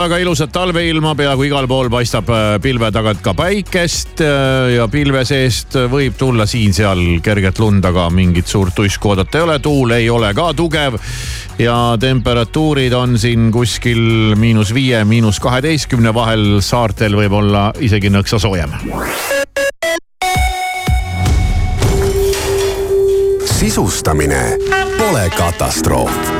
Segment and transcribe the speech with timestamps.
[0.00, 5.26] väga ilusat talveilma, peaaegu igal pool paistab äh, pilve tagant ka päikest äh, ja pilve
[5.28, 9.58] seest võib tulla siin-seal kerget lund, aga mingit suurt tuisku oodata ei ole.
[9.60, 10.96] tuul ei ole ka tugev
[11.60, 16.60] ja temperatuurid on siin kuskil miinus viie, miinus kaheteistkümne vahel.
[16.64, 18.72] saartel võib olla isegi nõksa soojem.
[23.60, 24.56] sisustamine
[24.96, 26.39] pole katastroof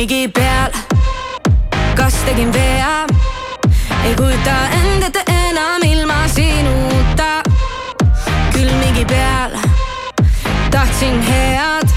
[0.00, 0.70] külmigi peal.
[1.94, 3.04] kas tegin vea?
[4.04, 7.42] ei kujuta end ette enam ilma sinuta.
[8.52, 9.50] külmigi peal,
[10.70, 11.88] tahtsin head,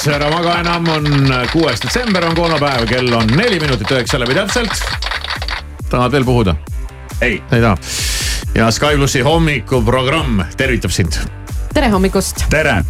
[0.00, 4.34] üles, ära maga enam, on kuues detsember, on kolmapäev, kell on neli minutit üheksa läbi
[4.34, 4.72] täpselt.
[5.90, 6.54] tahad veel puhuda?
[7.20, 7.76] ei, ei taha.
[8.54, 11.20] ja Sky plussi hommikuprogramm tervitab sind.
[11.74, 12.46] tere hommikust.
[12.50, 12.82] tere.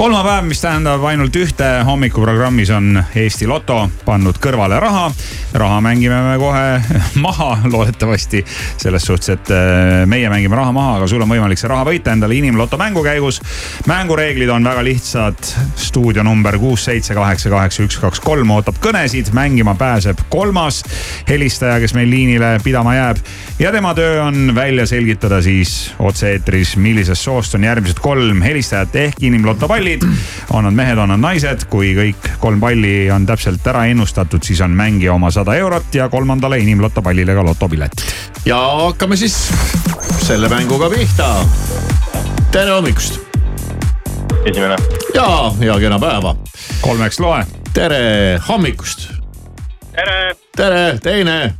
[0.00, 5.10] Kolmapäev, mis tähendab ainult ühte, hommikuprogrammis on Eesti Loto pannud kõrvale raha.
[5.52, 6.80] raha mängime me kohe
[7.26, 8.40] maha loodetavasti.
[8.80, 12.14] selles suhtes, et äh, meie mängime raha maha, aga sul on võimalik see raha võita
[12.16, 13.42] endale inimloto mängu käigus.
[13.86, 15.52] mängureeglid on väga lihtsad.
[15.76, 19.34] stuudio number kuus, seitse, kaheksa, kaheksa, üks, kaks, kolm ootab kõnesid.
[19.36, 20.80] mängima pääseb kolmas
[21.28, 23.20] helistaja, kes meil liinile pidama jääb.
[23.58, 29.22] ja tema töö on välja selgitada siis otse-eetris, millisest soost on järgmised kolm helistajat ehk
[29.28, 30.16] inimloto pallid pallid.
[30.50, 34.60] on nad mehed, on nad naised, kui kõik kolm palli on täpselt ära ennustatud, siis
[34.60, 38.12] on mängija oma sada eurot ja kolmandale inimloto pallile ka lotopiletid.
[38.44, 39.36] ja hakkame siis
[40.22, 41.34] selle mänguga pihta.
[42.50, 43.20] tere hommikust.
[44.44, 44.76] esimene.
[45.14, 46.36] ja, ja kena päeva.
[46.80, 47.44] kolmeks loe.
[47.74, 49.08] tere hommikust.
[49.94, 50.36] tere.
[50.56, 51.54] tere, teine.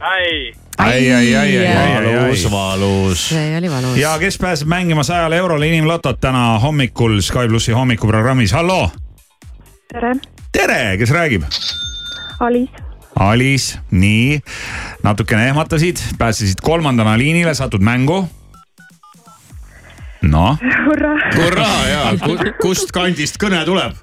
[0.00, 2.04] ai ai, ai, ai, ai, ai, ai.
[2.04, 3.28] valus, valus.
[3.28, 3.98] see oli valus.
[3.98, 8.90] ja kes pääseb mängima sajale eurole inimlotot täna hommikul Sky plussi hommikuprogrammis, halloo.
[9.92, 10.14] tere,
[10.52, 11.42] tere, kes räägib?
[12.40, 12.72] Alice.
[13.16, 14.40] Alice, nii,
[15.02, 18.28] natukene ehmatasid, pääsesid kolmandana liinile, satud mängu.
[20.22, 22.02] noh, hurraa, hurraa ja
[22.60, 23.96] kust kandist kõne tuleb?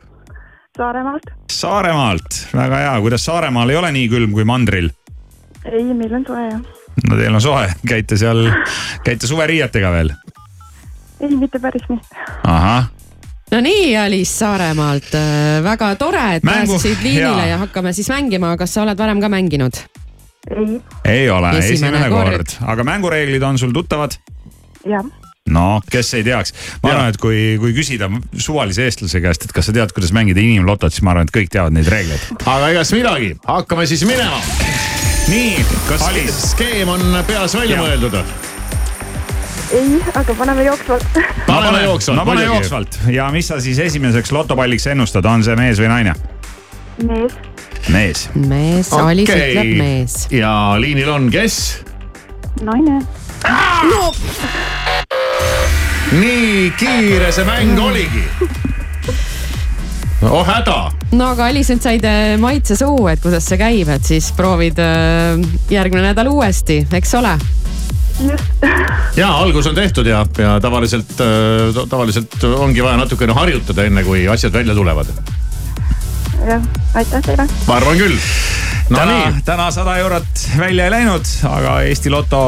[0.78, 1.30] Saaremaalt.
[1.52, 4.90] Saaremaalt, väga hea, kuidas Saaremaal ei ole nii külm kui mandril?
[5.72, 6.60] Ei, meil on soe jah.
[7.10, 8.46] no teil on soe, käite seal,
[9.06, 10.12] käite suveriietega veel?
[11.24, 12.00] ei, mitte päris nii.
[12.44, 12.90] ahah,
[13.52, 15.12] no nii, Alice Saaremaalt,
[15.64, 17.50] väga tore, et Mängu- pääsesid liinile jaa.
[17.56, 19.82] ja hakkame siis mängima, kas sa oled varem ka mänginud?
[20.52, 22.32] ei, ei ole, Esimene kord.
[22.38, 24.18] kord, aga mängureeglid on sul tuttavad?
[24.90, 25.06] jah,
[25.54, 26.98] no kes ei teaks, ma Jaa.
[26.98, 30.92] arvan, et kui, kui küsida suvalise eestlase käest, et kas sa tead, kuidas mängida inimlotot,
[30.92, 32.28] siis ma arvan, et kõik teavad neid reegleid.
[32.46, 34.40] aga igast midagi, hakkame siis minema.
[35.28, 37.86] Nii, kas Alice, skeem on peas välja Jaa.
[37.86, 38.18] mõeldud?
[39.74, 41.06] ei, aga paneme jooksvalt.
[41.48, 45.82] pane jooksvalt, no pane jooksvalt ja mis sa siis esimeseks lotopalliks ennustad, on see mees
[45.82, 46.16] või naine?
[47.08, 47.38] mees,
[47.90, 48.28] mees.
[48.36, 50.20] mees okay., Alice ütleb mees.
[50.34, 51.60] ja liinil on kes?
[52.62, 53.00] naine,
[56.20, 58.28] nii kiire see mäng oligi.
[60.30, 60.78] oh häda.
[61.12, 64.80] no aga Alice nüüd said äh, maitse suu, et kuidas see käib, et siis proovid
[64.82, 65.42] äh,
[65.74, 67.36] järgmine nädal uuesti, eks ole.
[68.24, 68.66] just,
[69.18, 71.16] ja algus on tehtud ja, ja tavaliselt,
[71.90, 75.10] tavaliselt ongi vaja natukene harjutada, enne kui asjad välja tulevad.
[76.48, 77.48] jah, aitäh teile.
[77.68, 78.20] ma arvan küll.
[78.94, 82.42] No täna täna sada eurot välja ei läinud, aga Eesti Loto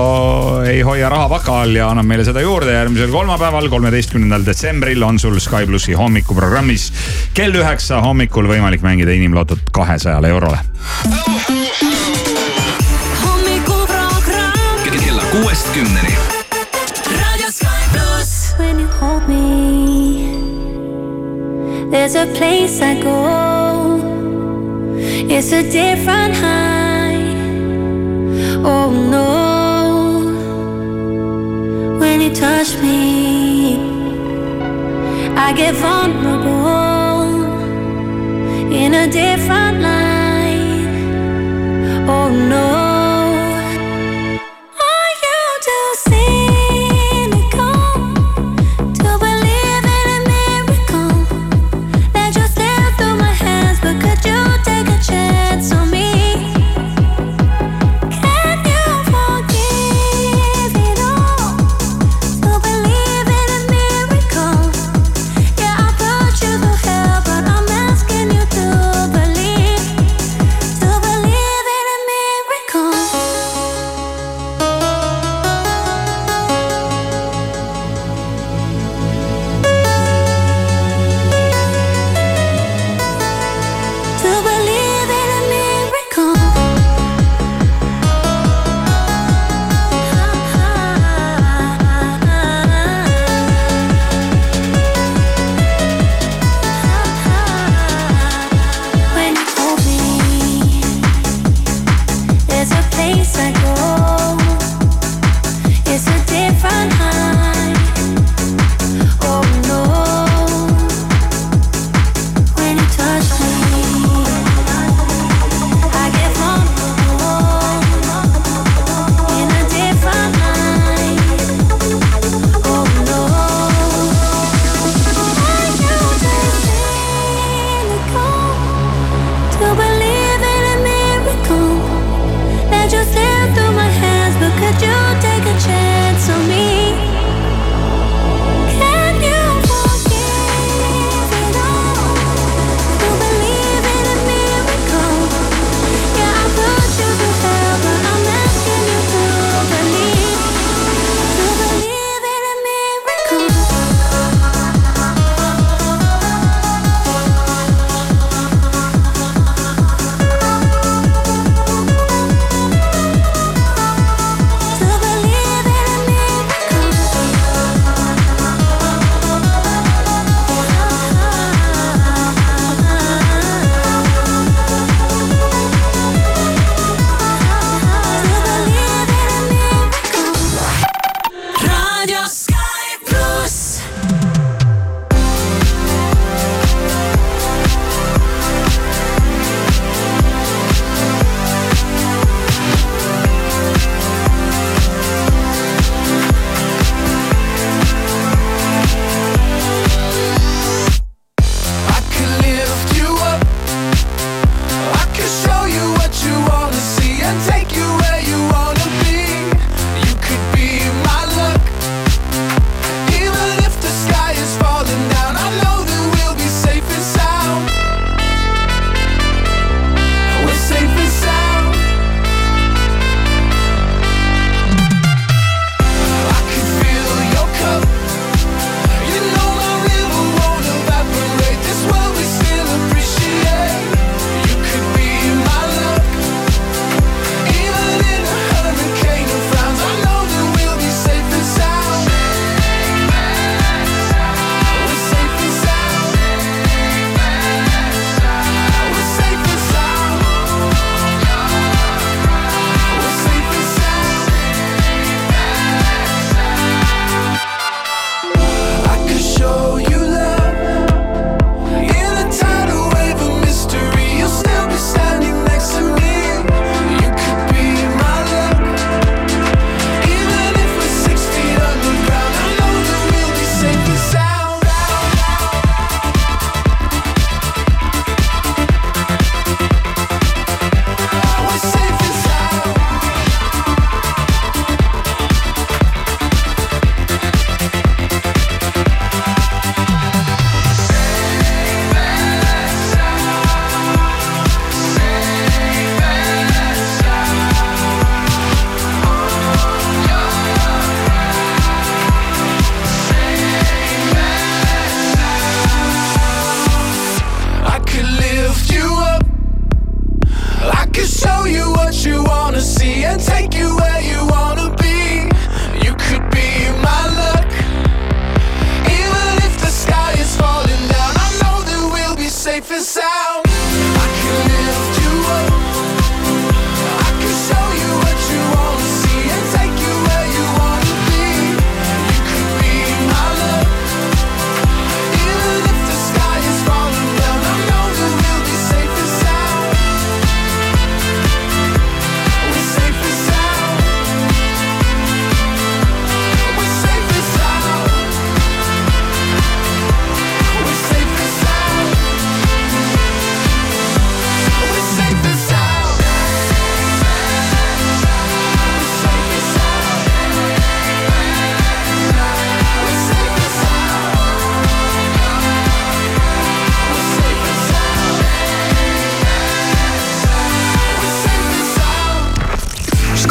[0.67, 2.73] ei hoia raha paka all ja annab meile seda juurde.
[2.73, 6.91] järgmisel kolmapäeval, kolmeteistkümnendal detsembril on sul Sky plussi hommikuprogrammis
[7.33, 10.59] kell üheksa hommikul võimalik mängida inimlotot kahesajale eurole.
[15.05, 16.13] kella kuuest kümneni.
[17.17, 18.55] Raadio Sky pluss.
[18.59, 19.41] When you hold me,
[21.91, 23.64] there's a place I go.
[25.27, 27.15] It's a different high.
[28.63, 29.55] Oh no.
[31.99, 33.77] When you touch me,
[35.35, 37.25] I get vulnerable
[38.71, 39.94] in a different light.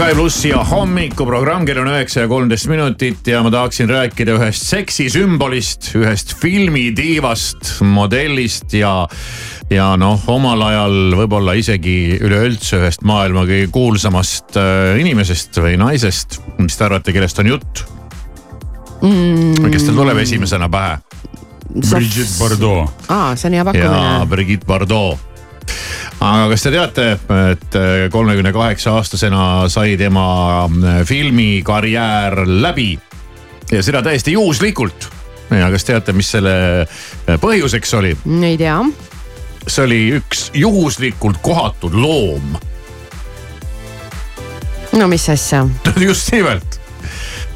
[0.04, 4.66] Sky plussi ja hommikuprogramm, kell on üheksa ja kolmteist minutit ja ma tahaksin rääkida ühest
[4.68, 9.06] seksisümbolist, ühest filmitiivast, modellist ja
[9.72, 16.42] ja noh, omal ajal võib-olla isegi üleüldse ühest maailma kõige kuulsamast äh, inimesest või naisest.
[16.60, 17.86] mis te arvate, kellest on jutt
[19.00, 19.70] mm.?
[19.72, 20.98] kes teil tuleb esimesena pähe?
[21.80, 23.06] Brigitte Bardot.
[23.08, 24.34] aa, see on hea ja pakkumine.
[24.36, 25.32] Brigitte Bardot
[26.24, 27.06] aga kas te teate,
[27.52, 27.76] et
[28.12, 30.26] kolmekümne kaheksa aastasena sai tema
[30.64, 32.94] äh, filmikarjäär läbi
[33.72, 35.08] ja seda täiesti juhuslikult.
[35.50, 38.14] ja kas teate, mis selle äh, põhjuseks oli?
[38.42, 38.78] ei tea.
[39.66, 42.56] see oli üks juhuslikult kohatud loom.
[44.92, 45.66] no mis asja.
[46.08, 46.80] just nimelt.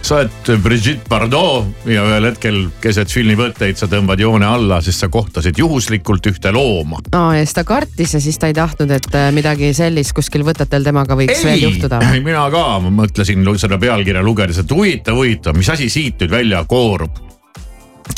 [0.03, 5.11] Sa oled Brigitte Bardot ja ühel hetkel keset filmivõtteid sa tõmbad joone alla, sest sa
[5.13, 7.01] kohtasid juhuslikult ühte looma.
[7.13, 10.47] aa ja siis ta kartis ja siis ta ei tahtnud, et äh, midagi sellist kuskil
[10.47, 12.01] võtetel temaga võiks veel juhtuda.
[12.29, 17.25] mina ka mõtlesin seda pealkirja lugedes, et huvitav, huvitav, mis asi siit nüüd välja koorub.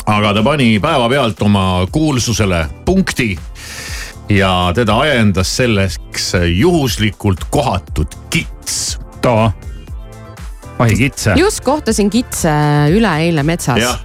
[0.06, 3.32] aga ta pani päevapealt oma kuulsusele punkti
[4.30, 8.98] ja teda ajendas selleks juhuslikult kohatud kits.
[9.22, 9.50] too,
[10.80, 11.36] vahikitse.
[11.40, 12.54] just kohtasin kitse
[12.94, 14.00] üleeile metsas jah,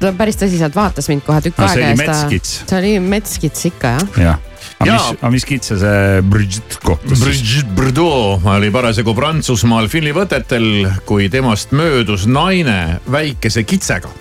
[0.00, 2.56] ta päris tõsiselt vaatas mind kohe tükk No see aega oli ja siis ta metskits.,
[2.64, 4.18] see oli metskits ikka jah.
[4.24, 4.42] jah,
[4.80, 4.98] aga Jaa.
[4.98, 7.22] mis, aga mis kitse see Brigitte kohtas?
[7.22, 10.68] Brigitte Bardot oli parasjagu Prantsusmaal filmivõtetel,
[11.08, 14.12] kui temast möödus naine väikese kitsega.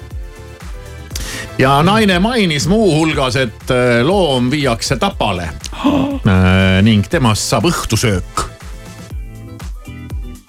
[1.57, 8.52] ja naine mainis muuhulgas, et äh, loom viiakse tapale äh, ning temast saab õhtusöök.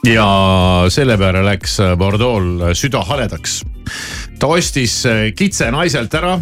[0.07, 0.27] Ja
[0.93, 3.63] selle peale läks Bordeaux'l süda haledaks.
[4.39, 6.39] ta ostis äh, kitse naiselt ära,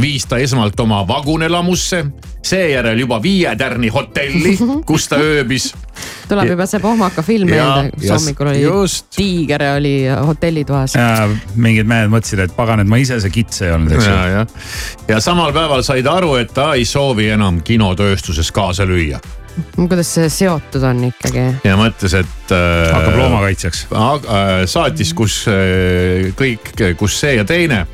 [0.00, 2.04] viis ta esmalt oma vagunelamusse,
[2.46, 4.56] seejärel juba Viie tärni hotelli,
[4.88, 5.72] kus ta ööbis
[6.28, 9.06] tuleb Ja- juba see pohmaka film Ja- meelde, kus ja- hommikul oli just.
[9.16, 9.94] tiiger oli
[10.26, 10.94] hotellitoas.
[10.94, 14.18] ja mingid mehed mõtlesid, et pagan, et ma ise see kits ei olnud, eks ja,
[14.26, 14.34] ju.
[14.34, 14.46] jah.
[15.08, 19.20] ja samal päeval sai ta aru, et ta ei soovi enam kinotööstuses kaasa lüüa
[19.90, 21.46] kuidas see seotud on ikkagi?
[21.64, 22.92] ja mõtles, et äh,.
[22.92, 23.86] hakkab loomakaitsjaks.
[24.70, 27.84] saatis, kus äh, kõik, kus see ja teine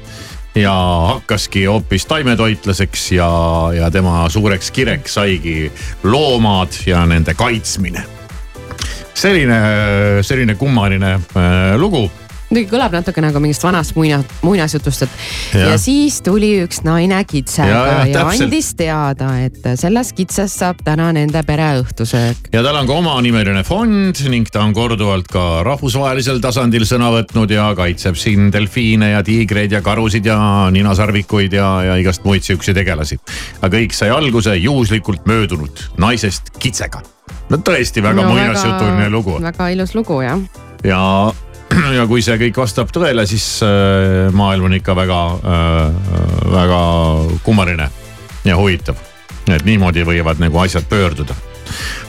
[0.55, 0.75] ja
[1.09, 3.29] hakkaski hoopis taimetoitlaseks ja,
[3.77, 5.73] ja tema suureks kireks saigi
[6.05, 8.05] loomad ja nende kaitsmine.
[9.15, 9.59] selline,
[10.23, 12.11] selline kummaline äh, lugu
[12.53, 15.73] muidugi kõlab natuke nagu mingist vanast muina, muinasjutust, et ja.
[15.73, 20.83] Ja siis tuli üks naine kitsega Ja, ja, ja andis teada, et sellest kitsest saab
[20.85, 22.51] täna nende pere õhtusöök.
[22.53, 27.53] ja tal on ka omanimeline fond ning ta on korduvalt ka rahvusvahelisel tasandil sõna võtnud
[27.53, 30.39] ja kaitseb siin delfiine ja tiigreid ja karusid ja
[30.75, 33.19] ninasarvikuid ja, ja igast muid siukseid tegelasi.
[33.61, 37.01] aga kõik sai alguse juhuslikult möödunud naisest kitsega.
[37.49, 40.45] no tõesti väga no, muinasjutuline lugu väga ilus lugu jah.
[40.85, 41.01] ja,
[41.99, 46.13] ja kui see kõik vastab tõele, siis äh, maailm on ikka väga äh,,
[46.53, 46.83] väga
[47.47, 47.89] kummaline
[48.45, 48.97] ja huvitav.
[49.51, 51.35] et niimoodi võivad nagu asjad pöörduda.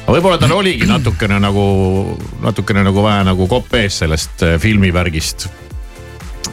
[0.06, 1.66] aga võib-olla tal oligi natukene nagu,
[2.42, 5.48] natukene nagu vähe nagu kopp ees sellest äh, filmivärgist.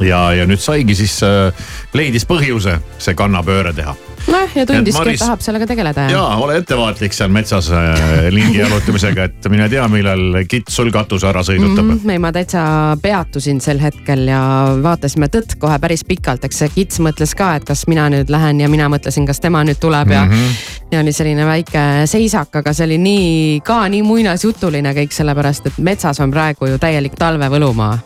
[0.01, 1.67] ja, ja nüüd saigi siis äh,,
[1.97, 3.97] leidis põhjuse see kannapööre teha
[4.29, 9.27] noh ja tundiski, et tahab sellega tegeleda ja ole ettevaatlik seal metsas äh, lingi jalutamisega,
[9.31, 11.93] et mine tea, millal kits sul katuse ära sõidutab mm.
[11.95, 12.03] mm.
[12.05, 12.25] -hmm.
[12.27, 12.65] ma täitsa
[13.03, 14.43] peatusin sel hetkel ja
[14.83, 18.61] vaatasime tõtt kohe päris pikalt, eks see kits mõtles ka, et kas mina nüüd lähen
[18.61, 20.33] ja mina mõtlesin, kas tema nüüd tuleb ja mm.
[20.33, 20.91] -hmm.
[20.93, 25.79] ja oli selline väike seisak, aga see oli nii ka nii muinasjutuline kõik sellepärast, et
[25.79, 27.99] metsas on praegu ju täielik talvevõlumaa.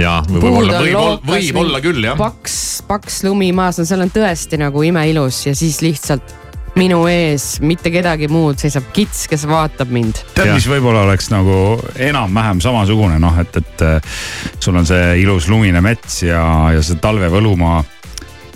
[0.00, 2.18] Ja võib-olla, võib, võib olla küll jah.
[2.18, 6.34] paks, paks lumi maas, no seal on tõesti nagu imeilus ja siis lihtsalt
[6.76, 10.20] minu ees mitte kedagi muud seisab kits, kes vaatab mind.
[10.36, 11.78] tead, mis võib-olla oleks nagu
[12.08, 14.16] enam-vähem samasugune noh, et, et äh,
[14.60, 16.42] sul on see ilus lumine mets ja,
[16.76, 17.82] ja see talvevõlumaa.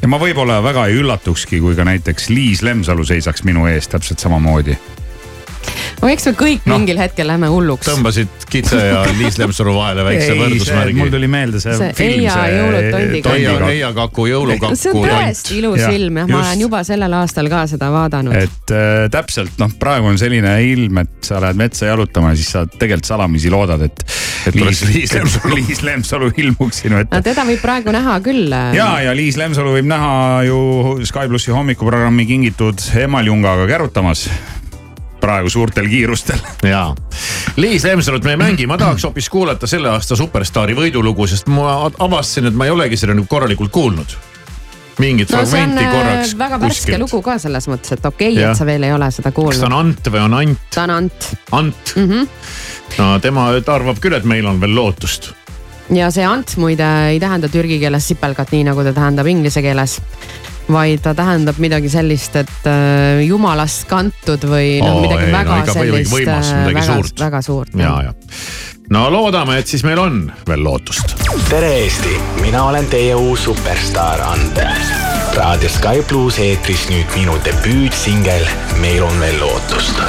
[0.03, 4.21] ja ma võib-olla väga ei üllatukski, kui ka näiteks Liis Lemsalu seisaks minu ees täpselt
[4.21, 4.77] samamoodi.
[6.01, 6.79] No eks me kõik no.
[6.79, 7.89] mingil hetkel lähme hulluks.
[7.89, 11.07] tõmbasid Kitse ja Liis Lemsalu vahele väikse mul võrdusmärgi.
[11.15, 12.27] tuli meelde see, See film,
[12.91, 13.35] tondiga.
[13.37, 13.57] Eia.
[13.71, 17.63] Eia kaku jõulukakku see on tõesti ilus film jah, ma olen juba sellel aastal ka
[17.71, 18.37] seda vaadanud.
[18.37, 22.53] et äh, täpselt noh, praegu on selline ilm, et sa lähed metsa jalutama ja siis
[22.57, 24.05] sa tegelikult salamisi loodad, et.
[24.49, 25.57] Et tuleks Liis Lemsalu.
[25.59, 28.49] Liis Lemsalu ilmuks sinu ette no teda võib praegu näha küll.
[28.77, 30.15] ja, ja Liis Lemsalu võib näha
[30.49, 30.61] ju
[31.07, 34.27] Sky plussi hommikuprogrammi kingitud emaljungaga kärutamas.
[35.21, 36.41] Praegu suurtel kiirustel.
[36.63, 36.95] jaa,
[37.57, 41.77] Liis Lemsalut me ei mängi, ma tahaks hoopis kuulata selle aasta Superstaari võidulugu, sest ma
[41.99, 44.17] avastasin, et ma ei olegi seda nüüd korralikult kuulnud.
[45.01, 46.99] mingit no fragmenti äh, korraks väga värske kuskilt.
[47.01, 49.67] lugu ka selles mõttes, et okei okay,, et sa veel ei ole seda kas ta
[49.67, 49.77] on kuulnud.
[49.79, 50.67] Ant või on Ant?
[50.75, 52.09] ta on Ant Ant mm.
[52.11, 52.29] -hmm.
[52.99, 55.33] no tema arvab küll, et meil on veel lootust.
[55.91, 60.01] ja see Ant muide ei tähenda türgi keeles sipelgat, nii nagu ta tähendab inglise keeles
[60.73, 65.61] vaid ta tähendab midagi sellist, et äh, jumalast kantud või noh midagi ei, no väga
[65.65, 67.77] ikka sellist, võimas, midagi väga suurt., väga suurt.
[67.81, 68.15] ja, ja.
[68.95, 71.17] no loodame, et siis meil on veel lootust.
[71.51, 74.67] tere Eesti, mina olen teie uus superstaar Ante.
[75.37, 78.49] raadio Sky pluss eetris nüüd minu debüütsingel
[78.81, 80.03] Meil on veel lootust.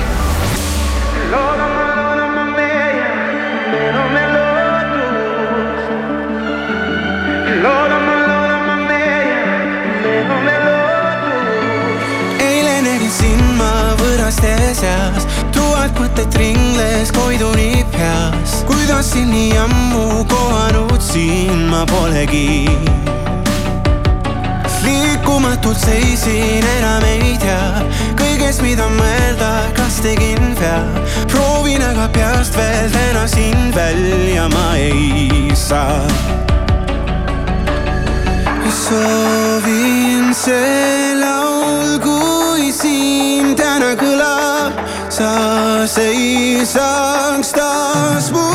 [1.32, 1.81] eile
[14.32, 18.64] võõraste seas, tuhat mõtet ringles koiduni peas.
[18.66, 22.70] kuidas siin nii ammu kohanud siin ma polegi.
[24.84, 27.84] liikumatult seisin, enam ei tea
[28.16, 30.80] kõiges, mida mõelda, kas tegin vea.
[31.28, 36.08] proovin aga peast veel täna sind välja ma ei saa
[38.72, 41.11] soovin see
[43.92, 44.74] siin täna kõlab,
[45.10, 48.48] sa seisaks taas mu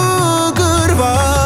[0.56, 1.45] kõrval.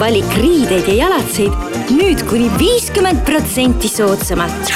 [0.00, 4.74] valik riideid ja jalatseid nüüd kuni viiskümmend protsenti soodsamalt.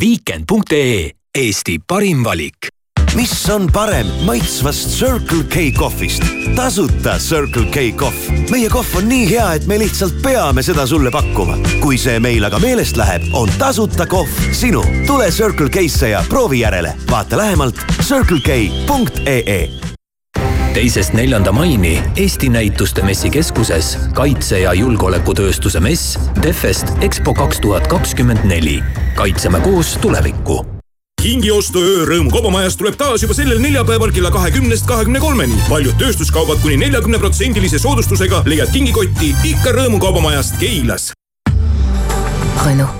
[0.00, 2.70] Weekend.ee Eesti parim valik
[3.14, 6.22] mis on parem maitsvast Circle K kohvist?
[6.56, 8.14] tasuta Circle K kohv.
[8.50, 11.58] meie kohv on nii hea, et me lihtsalt peame seda sulle pakkuma.
[11.82, 14.84] kui see meil aga meelest läheb, on tasuta kohv sinu.
[15.06, 16.94] tule Circle K-sse ja proovi järele.
[17.10, 19.89] vaata lähemalt circlek.ee
[20.74, 28.44] teisest neljanda maini Eesti Näituste Messikeskuses kaitse- ja julgeolekutööstuse mess Defest EXPO kaks tuhat kakskümmend
[28.44, 28.82] neli.
[29.14, 30.66] kaitseme koos tulevikku
[31.22, 35.54] kingiostuöö Rõõmu kaubamajas tuleb taas juba sellel neljapäeval kella kahekümnest kahekümne kolmeni.
[35.68, 41.12] paljud tööstuskaubad kuni neljakümne protsendilise soodustusega leiad kingikotti ikka Rõõmu kaubamajast Keilas.
[42.66, 42.99] Renault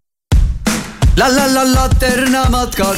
[1.17, 2.97] la la la laternamatkad.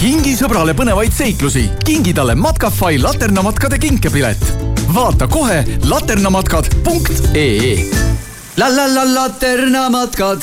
[0.00, 4.44] kingi sõbrale põnevaid seiklusi, kingi talle Matkafai laternamatkade kinkepilet.
[4.94, 7.74] vaata kohe laternamatkad.ee.
[8.56, 10.42] la la la laternamatkad.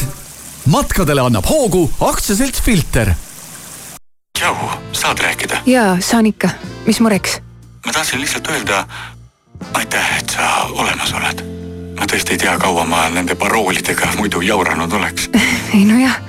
[0.65, 3.13] matkadele annab hoogu aktsiaselts Filter.
[4.37, 4.55] tšau,
[4.91, 5.61] saad rääkida?
[5.65, 6.49] jaa, saan ikka.
[6.85, 7.39] mis mureks?
[7.85, 8.87] ma tahtsin lihtsalt öelda
[9.73, 11.41] aitäh, et sa olemas oled.
[11.97, 15.29] Ma tõesti ei tea, kaua ma nende paroolidega muidu jauranud oleks.
[15.75, 16.19] ei nojah,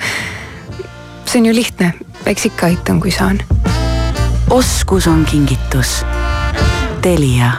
[1.25, 1.93] see on ju lihtne,
[2.27, 3.43] eks ikka aitan, kui saan.
[4.51, 6.03] oskus on kingitus.
[7.03, 7.59] Telia.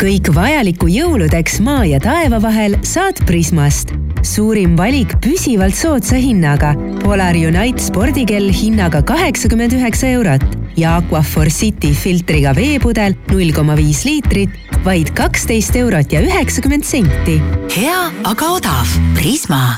[0.00, 3.94] Kõik vajalikku jõuludeks maa ja taeva vahel saad Prismast.
[4.26, 6.74] suurim valik püsivalt soodsa hinnaga.
[7.02, 10.42] Polar Unite spordikell hinnaga kaheksakümmend üheksa eurot
[10.76, 14.50] ja Aquafor City filtriga veepudel null koma viis liitrit,
[14.84, 17.40] vaid kaksteist eurot ja üheksakümmend senti.
[17.76, 18.96] hea, aga odav.
[19.14, 19.76] Prisma.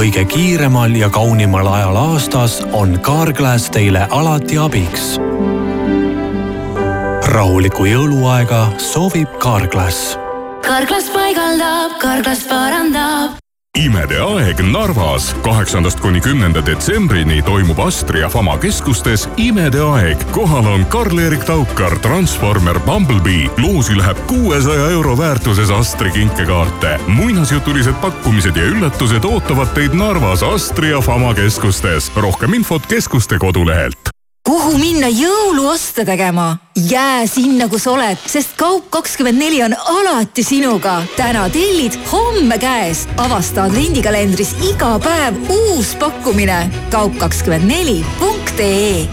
[0.00, 5.18] Kõige kiiremal ja kaunimal ajal aastas on Carglass teile alati abiks.
[7.34, 10.16] rahulikku jõuluaega soovib Carglass.
[10.64, 13.36] Karklas paigaldab, Karklas parandab.
[13.90, 15.34] Imede aeg Narvas.
[15.42, 20.24] kaheksandast kuni kümnenda detsembrini toimub Astria Fama keskustes imede aeg.
[20.32, 23.50] kohal on Karl-Erik Taukar, Transformer, Bumblebee.
[23.56, 27.00] loosi läheb kuuesaja euro väärtuses Astri kinkekaarte.
[27.06, 32.12] muinasjutulised pakkumised ja üllatused ootavad teid Narvas Astria Fama keskustes.
[32.16, 36.56] rohkem infot keskuste kodulehelt kuhu minna jõuluoste tegema?
[36.90, 41.02] jää sinna, kus oled, sest Kaup24 on alati sinuga.
[41.16, 43.08] täna tellid, homme käes.
[43.16, 46.70] avasta advendikalendris iga päev uus pakkumine.
[46.90, 49.08] kaup24.ee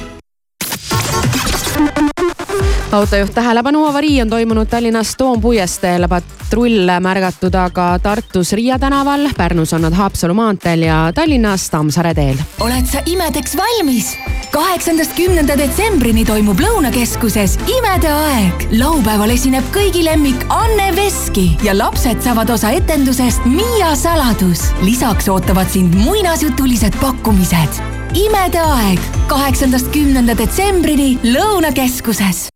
[2.97, 9.81] autojuht tähelepanu, avarii on toimunud Tallinnas Toompuiesteel, patrulle märgatud aga Tartus Riia tänaval, Pärnus on
[9.85, 12.37] nad Haapsalu maanteel ja Tallinnas Tammsaare teel.
[12.59, 14.15] oled sa imedeks valmis?
[14.51, 18.65] kaheksandast kümnenda detsembrini toimub Lõunakeskuses Imede aeg.
[18.79, 24.71] laupäeval esineb kõigi lemmik Anne Veski ja lapsed saavad osa etendusest Miia saladus.
[24.81, 27.81] lisaks ootavad sind muinasjutulised pakkumised.
[28.13, 32.47] imede aeg kaheksandast kümnenda detsembrini Lõunakeskuses.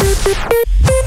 [0.00, 0.99] Bye.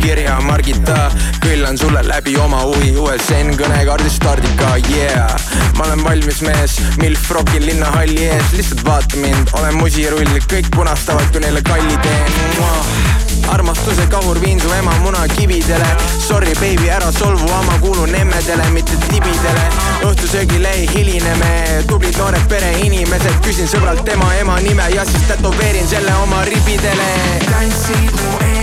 [0.00, 2.92] Kirja Margita, küllan sulle läbi oma huvi.
[2.98, 5.32] USN kõnekaardist stardika, yeah.
[5.78, 11.28] ma olen valmis mees, milf rokil linnahalli ees, lihtsalt vaata mind, olen musirull, kõik punastavad,
[11.32, 13.22] kui neile kalli teen.
[13.52, 15.86] Armastuse kahur viin su ema munakividele.
[16.20, 19.64] Sorry baby, ära solvu, ma kuulun emmedele, mitte tibidele.
[20.06, 21.52] Õhtusöögile ei hiline me,
[21.90, 27.08] tublid noored pereinimesed küsin sõbralt tema ema nime ja siis tätoveerin selle oma ribidele.
[27.50, 28.61] Tantsid mu ees,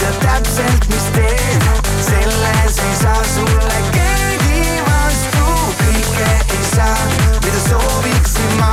[0.00, 1.60] tead täpselt, mis teen,
[2.00, 5.46] selles ei saa sulle keegi vastu,
[5.82, 6.96] kõike ei saa,
[7.44, 8.72] mida sooviksin ma,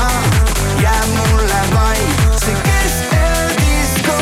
[0.83, 2.09] jääb mulle vaid
[2.43, 4.17] see keskeldisko.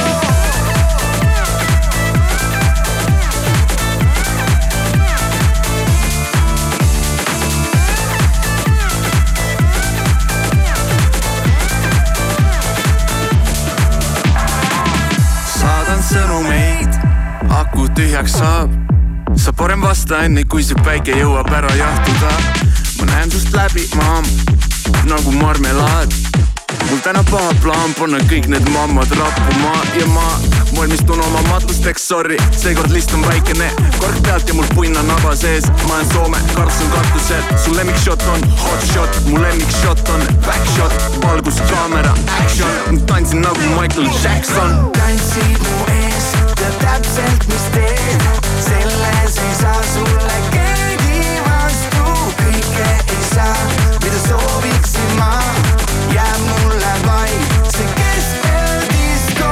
[16.06, 16.75] sõnumeid,
[17.76, 18.72] aku tühjaks saab.
[19.36, 22.32] sa parem vasta enne, kui see päike jõuab ära jahtuda.
[23.00, 24.24] ma näen sust läbi, maam,
[25.12, 26.14] nagu marmelaad.
[26.90, 30.24] mul täna paha plaan panna kõik need mammad rappuma ja ma
[30.76, 33.68] valmistun oma matusteks, sorry, seekord list on väikene,
[34.00, 38.24] kork pealt ja mul punn on naba sees, ma olen Soome, Karlsson katusel, su lemmikshot
[38.32, 40.96] on hot shot, mu lemmikshot on back shot,
[41.28, 44.92] valgus, kaamera, action, tantsin nagu Michael Jackson.
[44.96, 46.15] tantsid mu ees,
[46.66, 48.22] tead täpselt, mis teed,
[48.66, 52.06] selles ei saa sulle keegi vastu,
[52.40, 53.66] kõike ei saa,
[54.02, 55.30] mida sooviksin ma,
[56.14, 59.52] jääb mulle vaid see keskeldisko.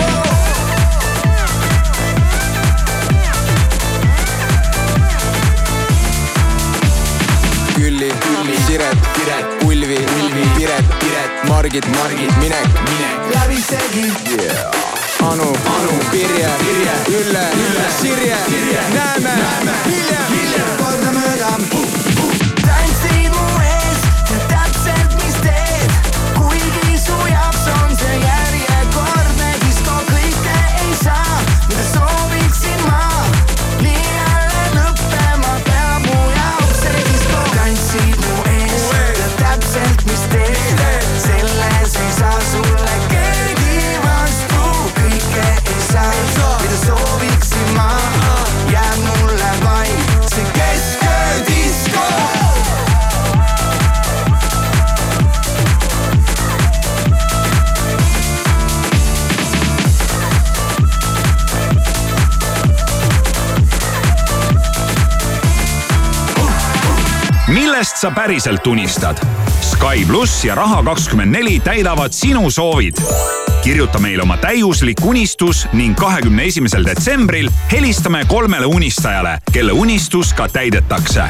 [7.76, 14.83] Külli, Külli, Siret, Piret, Ulvi, Ulvi, Piret, Piret, Margit, Margit, Minek, Minek, läbisegi yeah..
[15.24, 20.76] Anu, Anu, Pirje, Pirje, Ülle, Ülle, Sirje, Sirje, näeme, näeme, hiljem, hiljem.
[20.78, 21.34] kordamööda.
[21.54, 21.73] tantsid
[68.04, 69.18] millest sa päriselt unistad?
[69.62, 72.96] Sky pluss ja Raha kakskümmend neli täidavad sinu soovid.
[73.64, 80.48] kirjuta meile oma täiuslik unistus ning kahekümne esimesel detsembril helistame kolmele unistajale, kelle unistus ka
[80.48, 81.24] täidetakse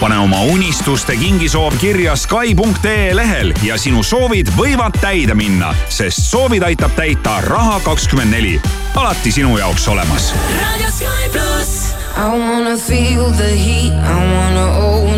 [0.00, 6.62] pane oma unistuste kingisoov kirja Sky.ee lehel ja sinu soovid võivad täide minna, sest soovid
[6.62, 8.60] aitab täita Raha kakskümmend neli.
[8.94, 10.34] alati sinu jaoks olemas.
[12.18, 15.17] I wanna feel the heat, I wanna own.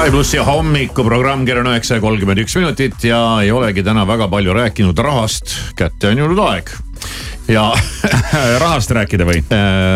[0.00, 4.30] Sky plussi hommikuprogramm kell on üheksa ja kolmkümmend üks minutit ja ei olegi täna väga
[4.32, 5.52] palju rääkinud rahast.
[5.76, 6.70] kätte on jõudnud aeg.
[7.52, 7.66] ja
[8.62, 9.42] rahast rääkida või?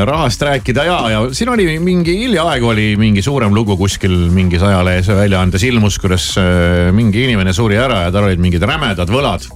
[0.04, 5.08] rahast rääkida ja, ja siin oli mingi hiljaaegu oli mingi suurem lugu kuskil mingis ajalehes
[5.08, 9.48] väljaandes ilmus, kuidas äh, mingi inimene suri ära ja tal olid mingid rämedad võlad.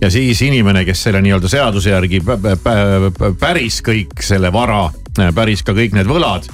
[0.00, 4.86] ja siis inimene, kes selle nii-öelda seaduse järgi pä- pä- pä- päris kõik selle vara,
[5.36, 6.48] päris ka kõik need võlad.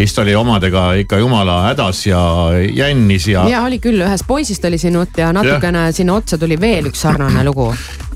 [0.00, 2.20] Siis ta oli omadega ikka jumala hädas ja
[2.72, 3.44] jännis ja.
[3.48, 7.02] ja oli küll, ühest poisist oli siin jutt ja natukene sinna otsa tuli veel üks
[7.04, 7.66] sarnane lugu.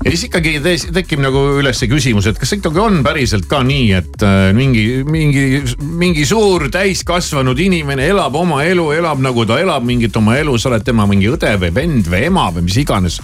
[0.03, 0.55] ja siis ikkagi
[0.93, 5.03] tekib nagu üles see küsimus, et kas ikkagi on päriselt ka nii, et äh, mingi,
[5.05, 5.61] mingi,
[6.01, 10.71] mingi suur täiskasvanud inimene elab oma elu, elab nagu ta elab mingit oma elu, sa
[10.71, 13.19] oled tema mingi õde või vend või ema või mis iganes.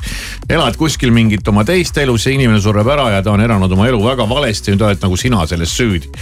[0.49, 3.89] elad kuskil mingit oma teist elu, see inimene sureb ära ja ta on elanud oma
[3.89, 6.13] elu väga valesti, nüüd oled nagu sina selles süüdi.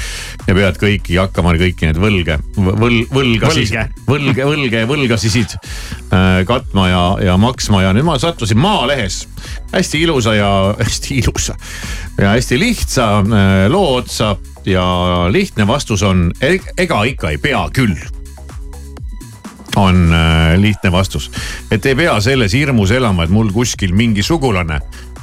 [0.48, 3.74] ja pead kõiki hakkama kõiki neid võlge, võl-, võlgasid,
[4.08, 9.24] võlge, võlge võlgasisid äh, katma ja, ja maksma ja nüüd ma sattusin Maalehes.
[9.74, 10.52] Hästi ilusa ja
[10.84, 11.56] hästi ilusa
[12.20, 14.86] ja hästi lihtsa äh, loo otsa ja
[15.32, 17.96] lihtne vastus on "E- ega ikka ei pea küll.
[19.78, 21.30] On äh, lihtne vastus,
[21.72, 24.80] et ei pea selles hirmus elama, et mul kuskil mingi sugulane,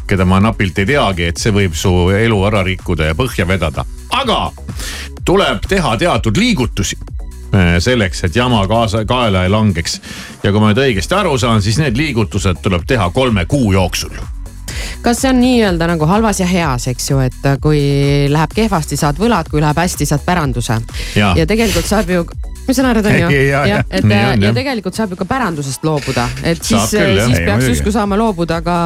[0.06, 3.82] keda ma napilt ei teagi, et see võib su elu ära rikkuda ja põhja vedada,
[4.14, 4.38] aga
[5.26, 10.00] tuleb teha teatud liigutusi äh, selleks, et jama kaasa, kaela ei langeks.
[10.42, 14.14] ja kui ma nüüd õigesti aru saan, siis need liigutused tuleb teha kolme kuu jooksul
[15.02, 17.80] kas see on nii-öelda nagu halvas ja heas, eks ju, et kui
[18.28, 20.80] läheb kehvasti, saad võlad, kui läheb hästi, saad päranduse.
[21.14, 22.24] Ja tegelikult saab ju
[22.66, 23.28] ma saan aru, on ju.
[23.52, 23.82] Ja, ja.
[23.90, 24.56] et Nii on, ja jah.
[24.56, 27.28] tegelikult saab ju ka pärandusest loobuda, et siis, Saab küll, jah.
[27.30, 28.76] siis Ei, peaks justkui saama loobuda ka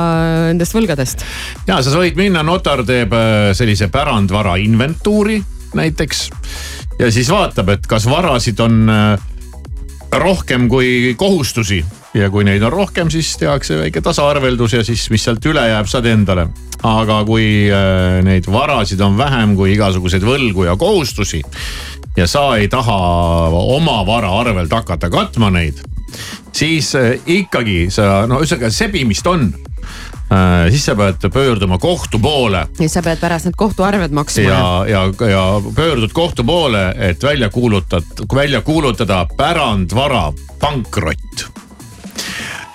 [0.51, 1.25] nendest võlgadest.
[1.69, 5.41] ja sa võid minna, notar teeb äh, sellise pärandvara inventuuri
[5.75, 6.31] näiteks.
[6.99, 9.21] ja siis vaatab, et kas varasid on äh,
[10.13, 15.25] rohkem kui kohustusi ja kui neid on rohkem, siis tehakse väike tasaarveldus ja siis, mis
[15.25, 16.49] sealt üle jääb, saad endale.
[16.83, 21.43] aga kui äh, neid varasid on vähem kui igasuguseid võlgu ja kohustusi
[22.17, 22.99] ja sa ei taha
[23.51, 25.83] oma vara arvelt hakata katma neid,
[26.53, 29.53] siis äh, ikkagi sa, no ühesõnaga sebimist on
[30.71, 34.43] siis sa pead pöörduma kohtu poole siis sa pead pärast need kohtuarved maksma.
[34.43, 41.45] ja, ja, ja pöördud kohtu poole, et välja kuulutad, välja kuulutada pärandvara pankrott.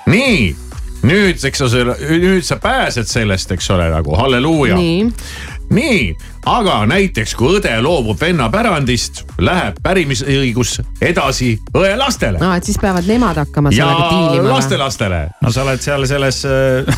[0.05, 0.55] nii,
[1.05, 4.75] nüüd, eks ole, nüüd sa pääsed sellest, eks ole, nagu halleluuja.
[4.75, 5.09] nii,
[5.75, 6.15] nii,
[6.49, 12.79] aga näiteks kui õde loobub venna pärandist, läheb pärimisõigus edasi õe lastele no et siis
[12.81, 14.55] peavad nemad hakkama ja sellega diilima.
[14.55, 15.21] lastelastele.
[15.41, 16.41] no sa oled seal selles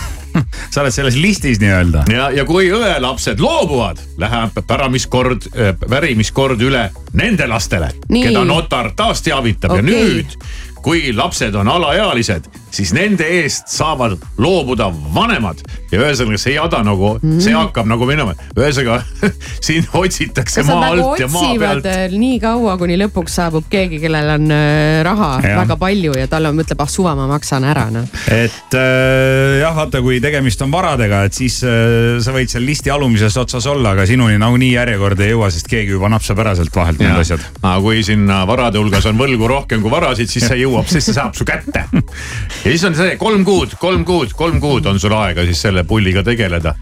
[0.74, 2.06] sa oled selles listis nii-öelda.
[2.14, 5.50] ja, ja kui õelapsed loobuvad, läheb päramiskord,
[5.90, 9.84] pärimiskord üle nende lastele, keda notar taas teavitab okay.
[9.84, 10.40] ja nüüd
[10.88, 12.46] kui lapsed on alaealised,
[12.78, 15.62] siis nende eest saavad loobuda vanemad
[15.92, 17.44] ja ühesõnaga see jada nagu mm, -hmm.
[17.44, 19.02] see hakkab nagu minema, ühesõnaga
[19.68, 21.88] siin otsitakse kas maa nagu alt ja maa pealt.
[21.90, 25.56] äh, nii kaua, kuni lõpuks saabub keegi, kellel on äh, raha ja.
[25.62, 28.08] väga palju ja tal on, mõtleb, ah suva, ma maksan ära noh.
[28.34, 32.94] et äh, jah, vaata, kui tegemist on varadega, et siis äh, sa võid seal listi
[32.94, 36.76] alumises otsas olla, aga sinuni nagunii järjekord ei jõua, sest keegi juba napsab ära sealt
[36.76, 37.44] vahelt need asjad.
[37.62, 41.16] aga kui sinna varade hulgas on võlgu rohkem kui varasid, siis see jõuab, siis see
[41.18, 41.88] saab su kätte.
[42.68, 45.86] ja siis on see kolm kuud, kolm kuud, kolm kuud on sul aega siis selle
[45.88, 46.76] pulliga tegeleda.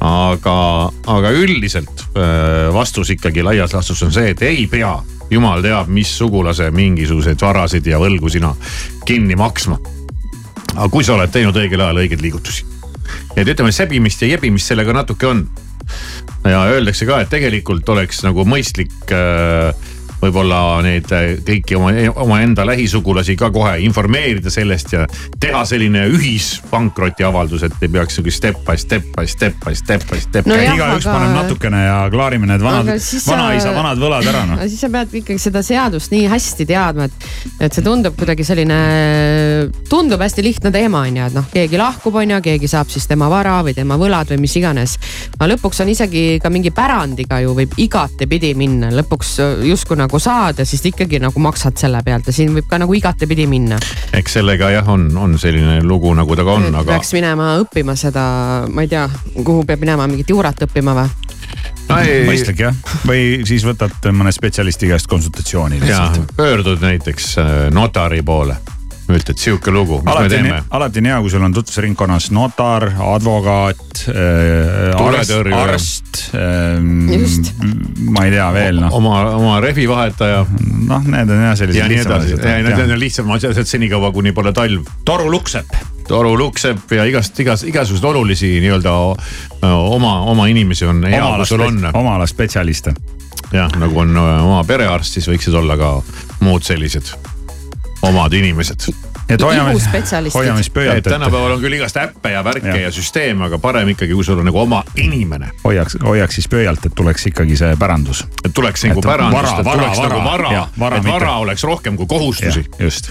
[0.00, 0.54] aga,
[1.12, 4.94] aga üldiselt äh, vastus ikkagi laias laastus on see, et ei pea,
[5.30, 8.54] jumal teab, mis sugulase mingisuguseid varasid ja võlgu sina
[9.04, 9.76] kinni maksma.
[10.76, 12.64] aga kui sa oled teinud õigel ajal õigeid liigutusi.
[13.36, 15.44] et ütleme, sebimist ja jebimist sellega natuke on
[16.48, 19.74] ja öeldakse ka, et tegelikult oleks nagu mõistlik äh,
[20.20, 21.92] võib-olla neid äh, kõiki oma,
[22.22, 25.06] omaenda lähisugulasi ka kohe informeerida sellest ja
[25.40, 30.20] teha selline ühispankrotiavaldus, et ei peaks sihuke step by step by step by step by
[30.20, 30.48] step.
[30.50, 34.44] No igaüks aga- paneb natukene ja klaarime need vanad siis, sa- vanaisa vanad võlad ära
[34.48, 34.62] noh.
[34.68, 37.28] siis sa pead ikkagi seda seadust nii hästi teadma, et,
[37.60, 38.78] et see tundub kuidagi selline,
[39.90, 43.06] tundub hästi lihtne teema on ju, et noh, keegi lahkub, on ju, keegi saab siis
[43.10, 44.96] tema vara või tema võlad või mis iganes.
[45.38, 49.36] aga lõpuks on isegi ka mingi pärandiga ju võib igatepidi minna, lõpuks
[49.68, 52.94] justkui nagu saad ja siis ikkagi nagu maksad selle pealt ja siin võib ka nagu
[52.94, 53.78] igatepidi minna.
[54.16, 57.96] eks sellega jah, on, on selline lugu, nagu ta ka on, aga peaks minema õppima
[57.98, 58.24] seda,
[58.70, 59.06] ma ei tea,
[59.36, 61.08] kuhu peab minema, mingit juurat õppima või?
[61.88, 65.80] no, ei, mõistlik jah, või siis võtad mõne spetsialisti käest konsultatsiooni
[66.36, 68.58] pöördud näiteks äh, notari poole,
[69.18, 70.62] ütled sihuke lugu, mis me alati on, teeme.
[70.78, 76.20] alati on hea, kui sul on tutvusringkonnas notar, advokaat äh,, arst, arst
[77.10, 77.52] Just.
[78.10, 81.88] ma ei tea veel noh, oma, oma rehvi vahetaja noh, need on jah sellised ja
[81.90, 82.36] nii edasi.
[82.36, 84.86] lihtsamad Need on lihtsalt asjad senikaua, kuni pole talv.
[85.04, 88.92] toru luksepp oruluksepp ja igast, igas, igasuguseid olulisi nii-öelda
[89.62, 91.82] oma, oma inimesi on hea, kui sul on.
[91.94, 92.94] oma ala spetsialiste.
[93.52, 95.92] jah, nagu on äh, oma perearst, siis võiksid olla ka
[96.40, 97.14] muud sellised
[98.02, 98.90] omad inimesed
[99.34, 99.74] et hoiame,
[100.34, 101.04] hoiame siis pöialt.
[101.04, 104.40] tänapäeval on küll igast äppe ja värke ja, ja süsteeme, aga parem ikkagi, kui sul
[104.42, 105.50] on nagu oma inimene.
[105.64, 108.24] hoiaks, hoiaks siis pöialt, et tuleks ikkagi see pärandus.
[108.44, 112.06] et tuleks nagu pärandust, et tuleks vara, nagu vara, vara, et vara oleks rohkem kui
[112.06, 112.66] kohustusi.
[112.78, 113.10] just.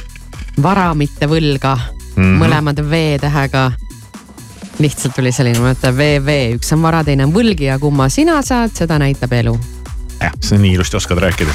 [0.62, 2.44] vara, mitte võlga mm, -hmm.
[2.44, 3.72] mõlemad V-tähega
[4.80, 8.76] lihtsalt tuli selline mõte VV, üks on vara, teine on võlg ja kumma sina saad,
[8.76, 9.60] seda näitab elu
[10.22, 11.52] jah, sa nii ilusti oskad rääkida.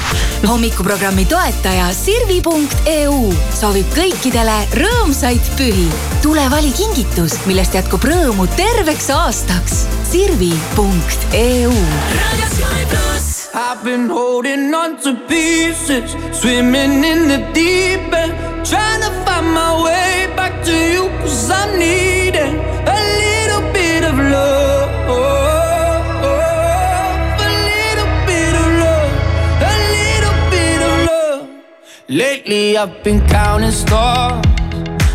[0.47, 5.87] hommikuprogrammi toetaja Sirvi.eu soovib kõikidele rõõmsaid pühi.
[6.21, 9.85] tule vali kingitus, millest jätkub rõõmu terveks aastaks.
[10.11, 11.73] Sirvi.eu.
[13.55, 18.33] I've been holding on to pieces, swimming in the deep end,
[18.65, 22.14] trying to find my way back to you, cause I'm needing
[32.07, 34.45] Lately I've been counting stars,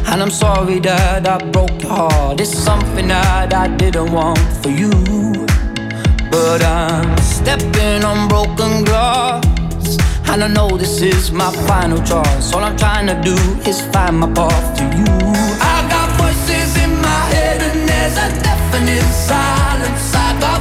[0.08, 2.40] and I'm sorry that I broke your heart.
[2.40, 4.90] It's something that I didn't want for you.
[6.32, 9.46] But I'm stepping on broken glass.
[10.30, 12.52] And I know this is my final choice.
[12.52, 13.36] All I'm trying to do
[13.70, 15.06] is find my path to you.
[15.62, 20.12] I got voices in my head, and there's a definite silence.
[20.12, 20.60] I got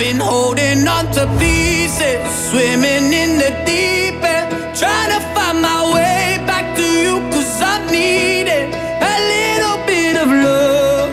[0.00, 6.38] been holding on to pieces, swimming in the deep end, trying to find my way
[6.46, 8.66] back to you, cause I need it.
[9.12, 11.10] A little bit of love.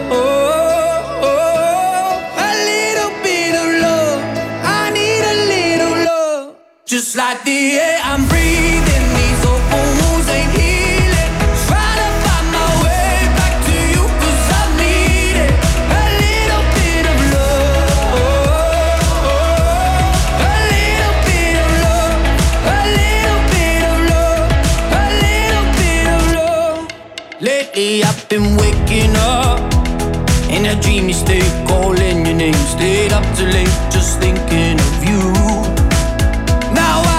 [2.48, 4.22] A little bit of love.
[4.64, 6.56] I need a little love.
[6.86, 8.47] Just like the air I'm breathing,
[27.40, 29.60] Lately I've been waking up
[30.50, 32.56] in a dreamy state, calling your name.
[32.56, 35.22] Stayed up too late, just thinking of you.
[36.74, 37.17] Now I'm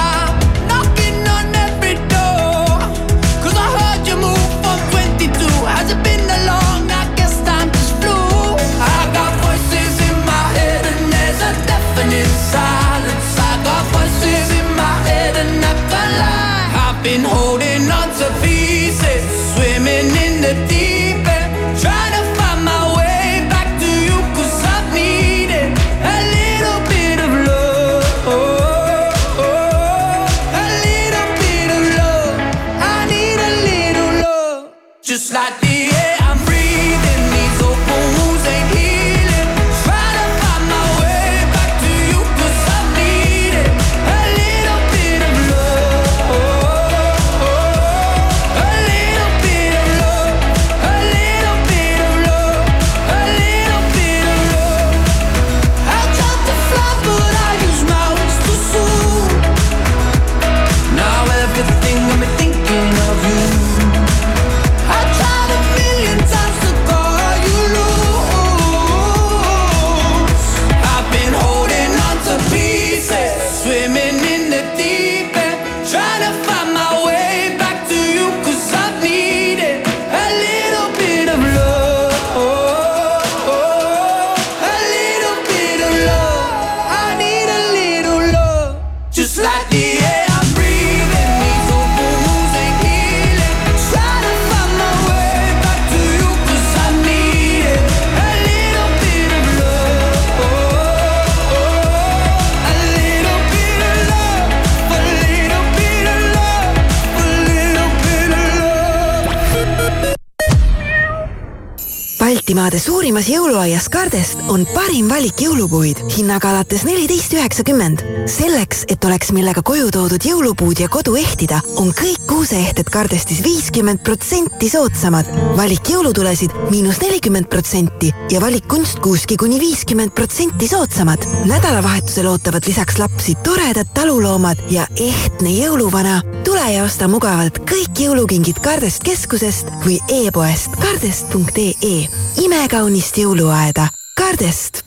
[112.49, 118.01] Baltimaade suurimas jõuluaias Kardest on parim valik jõulupuid hinnaga alates neliteist üheksakümmend.
[118.25, 124.01] selleks, et oleks millega koju toodud jõulupuud ja kodu ehtida, on kõik kuuseehted Kardestis viiskümmend
[124.01, 125.27] protsenti soodsamad.
[125.57, 131.29] valik jõulutulesid miinus nelikümmend protsenti ja valik kunstkuuski kuni viiskümmend protsenti soodsamad.
[131.45, 136.23] nädalavahetusel ootavad lisaks lapsi toredad taluloomad ja ehtne jõuluvana.
[136.45, 142.09] tule ja osta mugavalt kõik jõulukingid Kardest keskusest või e-poest kardest.ee
[142.41, 144.83] imekaunist jõuluaeda, Kardest.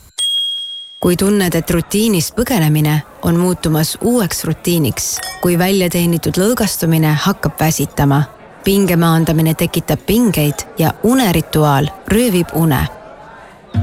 [1.00, 5.08] kui tunned, et rutiinist põgenemine on muutumas uueks rutiiniks,
[5.42, 8.22] kui väljateenitud lõõgastumine hakkab väsitama,
[8.64, 12.86] pinge maandamine tekitab pingeid ja unerituaal röövib une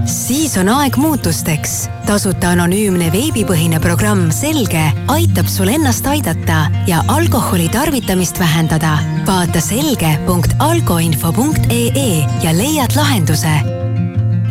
[0.06, 1.90] siis on aeg muutusteks.
[2.06, 8.98] tasuta anonüümne veebipõhine programm Selge aitab sul ennast aidata ja alkoholi tarvitamist vähendada.
[9.28, 13.62] vaata selge.alkoinfo.ee ja leiad lahenduse.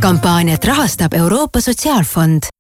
[0.01, 2.58] kampaaniat rahastab Euroopa Sotsiaalfond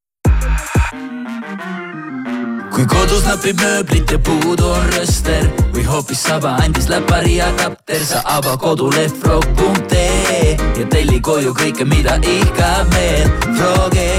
[2.79, 8.23] kui kodus napib mööblit ja puudu on rööster või hoopis saba andis läpari adapter, sa
[8.37, 13.37] ava koduleht frog.ee ja telli koju kõike, mida ihkab meel.
[13.59, 14.11] Froge,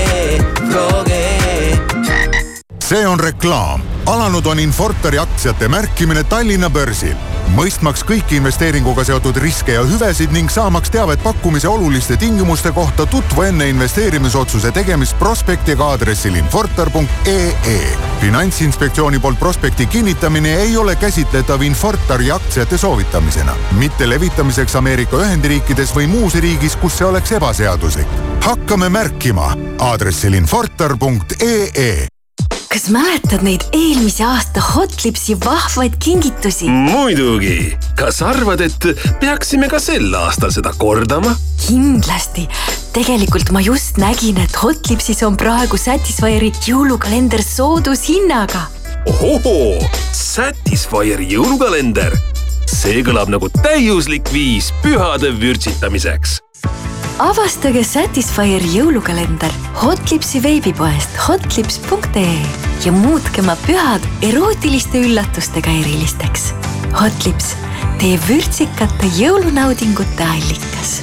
[0.66, 1.29] Froge.
[2.90, 3.82] See on reklaam.
[4.06, 7.14] alanud on Infortari aktsiate märkimine Tallinna börsil.
[7.54, 13.42] mõistmaks kõiki investeeringuga seotud riske ja hüvesid ning saamaks teavet pakkumise oluliste tingimuste kohta, tutvu
[13.42, 17.80] enne investeerimisotsuse tegemist prospektiga aadressil infortar.ee.
[18.22, 26.08] finantsinspektsiooni poolt prospekti kinnitamine ei ole käsitletav Infortari aktsiate soovitamisena, mitte levitamiseks Ameerika Ühendriikides või
[26.08, 28.08] muus riigis, kus see oleks ebaseaduslik.
[28.46, 32.19] hakkame märkima aadressil infortar.ee
[32.70, 36.70] kas mäletad neid eelmise aasta Hotlipsi vahvaid kingitusi?
[36.70, 38.86] muidugi, kas arvad, et
[39.22, 41.34] peaksime ka sel aastal seda kordama?
[41.66, 42.46] kindlasti.
[42.94, 48.68] tegelikult ma just nägin, et Hotlipsis on praegu Satisfyeri jõulukalender soodushinnaga.
[49.16, 49.80] ohohoo,
[50.14, 52.14] Satisfyeri jõulukalender.
[52.70, 56.38] see kõlab nagu täiuslik viis pühade vürtsitamiseks
[57.20, 59.52] avastage Satisfyeri jõulukalender
[59.82, 62.38] Hotlipsi veebipoest hotlips.ee
[62.86, 66.50] ja muutke oma pühad erootiliste üllatustega erilisteks.
[66.96, 67.54] Hotlips,
[68.00, 71.00] teie vürtsikate jõulunaudingute allikas.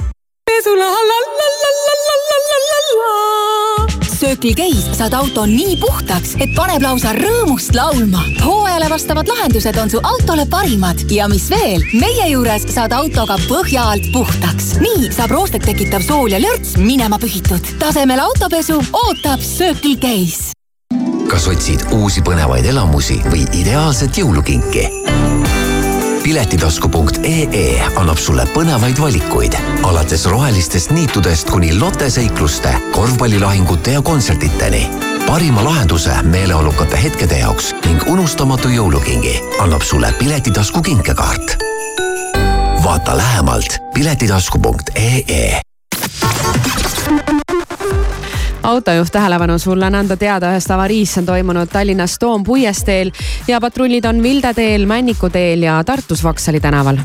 [4.17, 8.23] Circle K-s saad auto nii puhtaks, et paneb lausa rõõmust laulma.
[8.41, 13.85] hooajale vastavad lahendused on su autole parimad ja mis veel, meie juures saad autoga põhja
[13.93, 14.77] alt puhtaks.
[14.81, 17.77] nii saab roostet tekitav sool ja lörts minema pühitud.
[17.79, 20.53] tasemel autopesu ootab Circle K-s.
[21.29, 24.89] kas otsid uusi põnevaid elamusi või ideaalset jõulukinki?
[26.27, 29.55] piletitasku.ee annab sulle põnevaid valikuid,
[29.87, 34.89] alates rohelistest niitudest kuni loteseikluste, korvpallilahingute ja kontsertideni.
[35.27, 41.57] parima lahenduse meeleolukate hetkede jaoks ning unustamatu jõulukingi annab sulle Piletitasku kinkekaart.
[42.83, 45.61] vaata lähemalt piletitasku.ee
[48.67, 53.13] autojuht tähelepanu, sulle on anda teada ühest avariist, on toimunud Tallinnas Toompuiesteel
[53.49, 56.99] ja patrullid on Vilde teel, Männiku teel ja Tartus Vaksali tänaval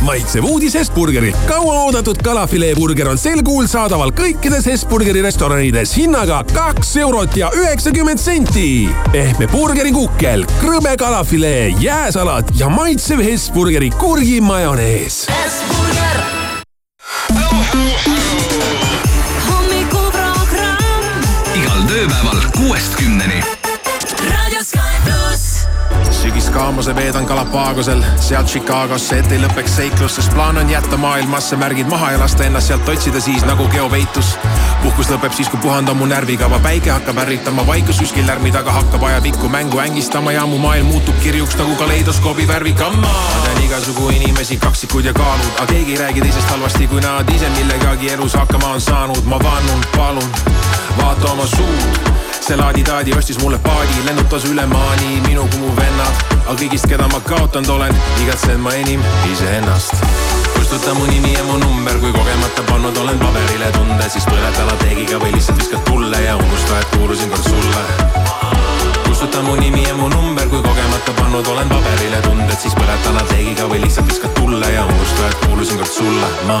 [0.00, 1.36] maitsev uudis Hesburgerilt.
[1.46, 8.88] kauaoodatud kalafileeburger on sel kuul saadaval kõikides Hesburgeri restoranides hinnaga kaks eurot ja üheksakümmend senti.
[9.12, 15.26] pehme burgerikukkel, krõbe kalafilee, jääsalat ja maitsev Hesburgeri kurgimajonees.
[15.26, 16.26] igal
[22.16, 23.42] tööpäeval kuuest kümneni.
[25.04, 25.66] pluss
[26.22, 31.86] sügiskaamuse veedan Galapagosel, sealt Chicagosse, et ei lõpeks seiklus, sest plaan on jätta maailmasse märgid
[31.90, 34.36] maha ja lasta ennast sealt otsida siis nagu geopeitus.
[34.82, 38.72] puhkus lõpeb siis, kui puhand on mu närvikava, päike hakkab ärritama, vaikus kuskil lärmi taga
[38.72, 43.12] hakkab ajapikku mängu ängistama ja mu maailm muutub kirjuks nagu kaleidoskoobi värvikamma.
[43.66, 48.12] Igasugu inimesi, kaksikud ja kaalud, aga keegi ei räägi teisest halvasti, kui nad ise millegagi
[48.14, 49.24] elus hakkama on saanud.
[49.24, 50.30] ma vannun, palun,
[50.98, 52.14] vaata oma suud
[52.46, 56.20] see laadi-taadi ostis mulle paadi, lennutas üle maani minu kui mu vennad.
[56.44, 59.02] aga kõigist, keda ma kaotanud olen, igatsen ma enim
[59.32, 60.06] iseennast.
[60.54, 65.18] kustuta mu nimi ja mu number, kui kogemata pannud olen paberile tunde, siis põleta lateegiga
[65.24, 68.85] või lihtsalt viskad tulle ja unusta, et kuulusin kord sulle.
[69.16, 73.64] Kustuta mu nimi ja mu number, kui kogemata pannud olen paberile tunded, siis põleta lateegiga
[73.70, 76.28] või lihtsalt viskad tulle ja unusta, et kuulusin kord sulle.
[76.44, 76.60] ma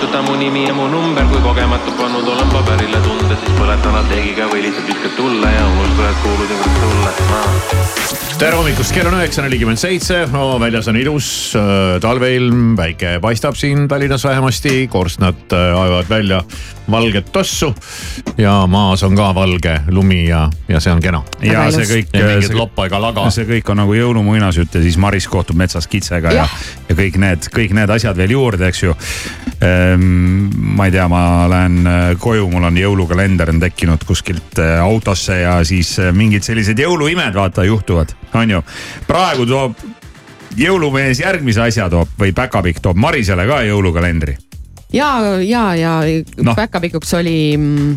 [0.00, 4.48] Kustuta mu nimi ja mu number, kui kogemata pannud olen paberile tunded, siis põleta lateegiga
[4.48, 7.40] või lihtsalt viskad tulle ja unusta, et kuulusin kord sulle, ma
[8.40, 11.26] tere hommikust, kell on üheksa nelikümmend seitse, no väljas on ilus
[11.60, 16.38] äh, talveilm, päike paistab siin Tallinnas vähemasti, korstnad äh, ajavad välja
[16.90, 17.74] valget tossu
[18.38, 21.20] ja maas on ka valge lumi ja, ja see on kena.
[21.44, 22.16] ja see kõik.
[22.16, 23.26] ja mingit loppa ega laga.
[23.30, 26.48] see kõik on nagu jõulumuinasjutt ja siis Maris kohtub metsas kitsega ja,
[26.88, 28.96] ja kõik need, kõik need asjad veel juurde, eks ju.
[29.98, 35.40] Ma ei tea, ma lähen äh, koju, mul on jõulukalender on tekkinud kuskilt äh, autosse
[35.42, 38.62] ja siis äh, mingid sellised jõuluimed vaata juhtuvad, on ju.
[39.06, 39.80] praegu toob
[40.58, 44.36] jõulumees järgmise asja toob või päkapikk toob Marisele ka jõulukalendri.
[44.92, 45.10] ja,
[45.42, 46.00] ja, ja
[46.42, 46.56] Noh.
[46.56, 47.96] päkapikuks oli mm,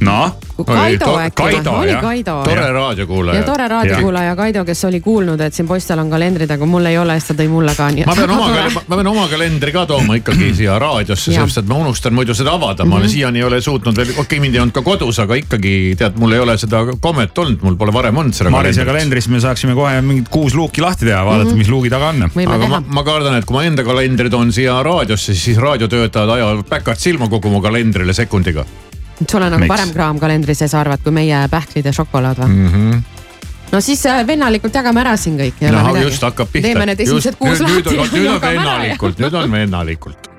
[0.00, 0.36] noh.
[0.60, 1.60] Kaido äkki või?
[1.72, 1.94] Oli.
[2.00, 2.34] Kaido.
[2.44, 3.38] tore raadiokuulaja.
[3.38, 6.98] ja tore raadiokuulaja Kaido, kes oli kuulnud, et siin poistel on kalendrid, aga mul ei
[7.00, 8.48] ole, siis ta tõi mulle ka, ma pean oma,
[8.90, 12.54] ma pean oma kalendri ka tooma ikkagi siia raadiosse, sellepärast et ma unustan muidu seda
[12.58, 13.12] avada, ma olen Mhm.
[13.14, 16.18] siiani ei ole suutnud veel, okei okay, mind ei olnud ka kodus, aga ikkagi tead,
[16.20, 19.74] mul ei ole seda kommet olnud, mul pole varem olnud seda Marise kalendrist me saaksime
[19.74, 21.64] kohe mingid kuus luuki lahti teha, vaadata mm, -hmm.
[21.64, 22.22] mis luugi taga on.
[22.28, 26.64] aga ma, ma kardan, et kui ma enda kalendri toon siia raadiosse, siis raadiotöötajad ajavad
[26.68, 28.64] päkad silma kogu mu kalendrile sekundiga
[29.28, 29.74] sul on nagu Miks?
[29.74, 32.48] parem kraam kalendri sees arvad, kui meie pähklid ja šokolaad või?
[32.48, 32.72] mm.
[32.74, 33.02] -hmm.
[33.72, 35.60] no siis äh, vennalikult jagame ära siin kõik.
[35.70, 36.68] no just hakkab pihta.
[36.68, 38.18] teeme need esimesed kuus nüüd, lahti.
[38.18, 40.29] nüüd on vennalikult, nüüd on vennalikult.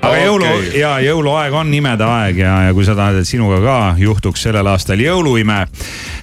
[0.00, 3.76] Aga jõulu ja jõuluaeg on imede aeg ja, ja kui sa tahad, et sinuga ka
[4.00, 5.64] juhtuks sellel aastal jõuluime,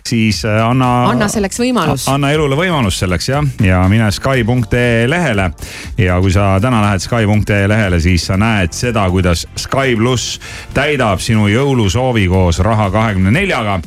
[0.08, 0.92] siis äh, anna.
[1.12, 2.08] anna selleks võimalus.
[2.12, 5.50] anna elule võimalus selleks jah, ja mine Sky.ee lehele
[5.98, 10.40] ja kui sa täna lähed Sky.ee lehele, siis sa näed seda, kuidas Sky pluss
[10.76, 13.80] täidab sinu jõulusoovi koos Raha kahekümne neljaga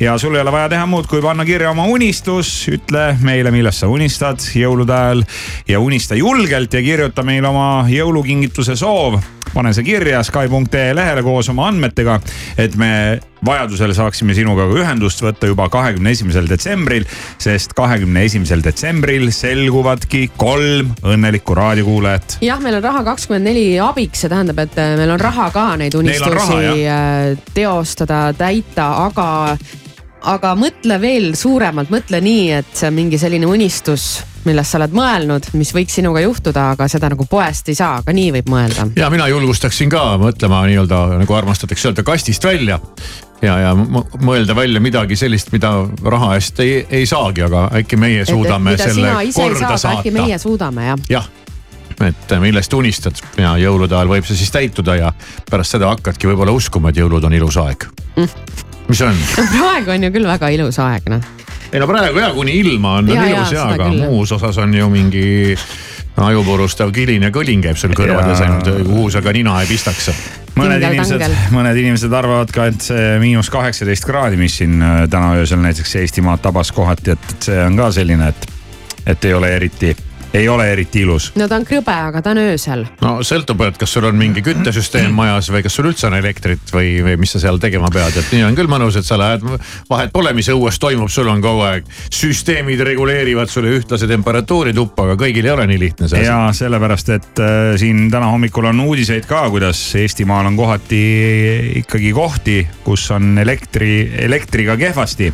[0.00, 3.84] ja sul ei ole vaja teha muud, kui panna kirja oma unistus, ütle meile, millest
[3.84, 5.24] sa unistad jõulude ajal
[5.68, 9.20] ja unista julgelt ja kirjuta meile oma jõulukingituse soov.
[9.54, 12.18] Pane see kirja Sky.ee lehele koos oma andmetega,
[12.58, 17.06] et me vajadusel saaksime sinuga ka ühendust võtta juba kahekümne esimesel detsembril,
[17.42, 22.38] sest kahekümne esimesel detsembril selguvadki kolm õnnelikku raadiokuulajat.
[22.44, 25.68] jah, meil on raha kakskümmend neli abiks, see tähendab, et äh, meil on raha ka
[25.80, 29.56] neid on raha, unistusi äh, teostada, täita, aga,
[30.34, 35.74] aga mõtle veel suuremalt, mõtle nii, et mingi selline unistus, millest sa oled mõelnud, mis
[35.74, 38.88] võiks sinuga juhtuda, aga seda nagu poest ei saa, aga nii võib mõelda.
[38.96, 42.80] ja mina julgustaksin ka mõtlema nii-öelda nagu armastatakse öelda kastist välja
[43.42, 45.72] ja, ja mõelda välja midagi sellist, mida
[46.04, 49.96] raha eest ei, ei saagi, aga äkki meie suudame selle sina ise ei korda saa,
[49.98, 50.18] äkki saata.
[50.20, 51.06] meie suudame jah.
[51.10, 51.30] jah,
[52.08, 55.12] et millest unistad ja jõulude ajal võib see siis täituda ja
[55.50, 57.88] pärast seda hakkadki võib-olla uskuma, et jõulud on ilus aeg.
[58.88, 59.24] mis on?
[59.56, 61.32] praegu on ju küll väga ilus aeg noh.
[61.74, 64.06] Ei no praegu ja kuni ilma on, on ilus ja, aga küll.
[64.06, 65.26] muus osas on ju mingi
[66.22, 70.10] ajupurustav kilin ja kõlin käib sul kõrvades Ja- ainult, kuhu sa ka nina ei pistaks.
[70.54, 75.08] mõned Tingel inimesed mõned inimesed arvavad ka, et see miinus kaheksateist kraadi, mis siin äh,
[75.10, 78.46] täna öösel näiteks Eestimaad tabas kohati, et et see on ka selline, et,
[79.06, 79.96] et ei ole eriti,
[80.34, 81.30] ei ole eriti ilus.
[81.38, 82.84] no ta on krõbe, aga ta on öösel.
[83.04, 86.72] no sõltub, et kas sul on mingi küttesüsteem majas või kas sul üldse on elektrit
[86.74, 89.44] või, või mis sa seal tegema pead, et nii on küll mõnus, et sa lähed,
[89.90, 91.86] vahet pole, mis õues toimub, sul on kogu aeg.
[92.10, 96.30] süsteemid reguleerivad sulle ühtlase temperatuuri tuppa, aga kõigil ei ole nii lihtne see asi.
[96.30, 101.04] ja sellepärast, et äh, siin täna hommikul on uudiseid ka, kuidas Eestimaal on kohati
[101.84, 105.32] ikkagi kohti, kus on elektri, elektriga kehvasti.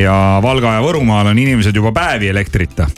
[0.00, 2.88] ja Valga ja Võrumaal on inimesed juba päevi elektrita.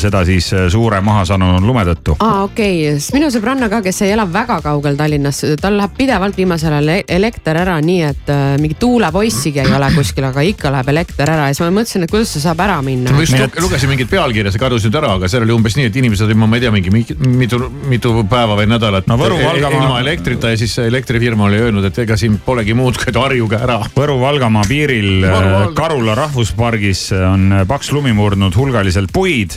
[0.00, 2.16] Seda siis äh, suure mahasanunud lume tõttu.
[2.24, 5.92] aa, okei okay., sest minu sõbranna ka, kes ei ela väga kaugel Tallinnast, tal läheb
[5.98, 10.44] pidevalt viimasel ajal e- elekter ära, nii et äh, mingi tuulepoissigi ei ole kuskil, aga
[10.48, 13.12] ikka läheb elekter ära ja siis ma mõtlesin, et kuidas see saab ära minna.
[13.12, 15.90] ma just lu- lugesin mingit pealkirja, see kadus nüüd ära, aga seal oli umbes nii,
[15.92, 17.60] et inimesed ilma, ma ei tea, mingi mi- mitu,
[17.90, 21.84] mitu päeva või nädalat No Võru- e- Valgamaa- ilma elektrita ja siis elektrifirma oli öelnud,
[21.84, 23.80] et ega siin polegi muud, kui et harjuge ära.
[23.94, 29.52] Võru-Valgamaa piiril Võru- äh, Valga- Karula rahvuspargis on paks lumi murdnud hulgaliselt puid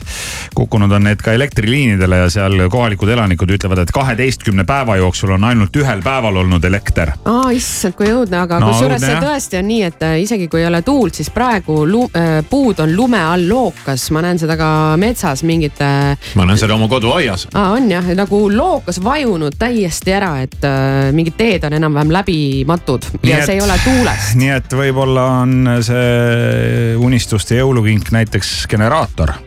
[0.55, 5.43] kukkunud on need ka elektriliinidele ja seal kohalikud elanikud ütlevad, et kaheteistkümne päeva jooksul on
[5.49, 7.13] ainult ühel päeval olnud elekter.
[7.26, 10.61] aa, issand, kui õudne, aga No kusjuures see tõesti on nii, et äh, isegi kui
[10.61, 14.57] ei ole tuult, siis praegu lu, äh, puud on lume all lookas, ma näen seda
[14.59, 15.89] ka metsas mingite.
[16.36, 17.47] ma näen seda oma koduaias.
[17.53, 23.11] aa, on jah, nagu lookas vajunud täiesti ära, et äh, mingid teed on enam-vähem läbimatud
[23.28, 24.32] ja see ei ole tuules.
[24.39, 29.38] nii et võib-olla on see unistuste jõulukink näiteks generaator.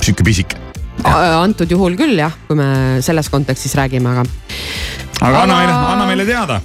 [0.00, 0.56] Sihuke pisike.
[1.04, 4.24] Antud juhul küll jah, kui me selles kontekstis räägime, aga.
[5.20, 6.60] aga anna meile, anna meile teada,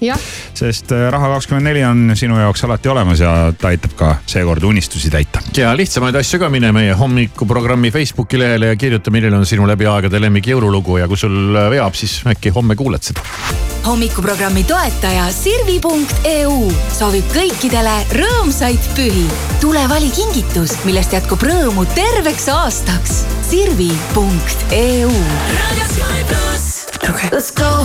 [0.56, 5.44] sest äh, Raha24 on sinu jaoks alati olemas ja ta aitab ka seekord unistusi täita.
[5.58, 9.88] ja lihtsamaid asju ka mine meie hommikuprogrammi Facebooki lehele ja kirjuta, milline on sinu läbi
[9.92, 13.24] aegade lemmik jõululugu ja kui sul veab, siis äkki homme kuuled seda.
[13.86, 16.60] hommikuprogrammi toetaja Sirvi.eu
[16.96, 19.28] soovib kõikidele rõõmsaid pühi.
[19.62, 23.24] tule vali kingitus, millest jätkub rõõmu terveks aastaks.
[23.46, 25.10] Sirvi.eu.
[27.08, 27.30] Okay.
[27.32, 27.84] Let's go.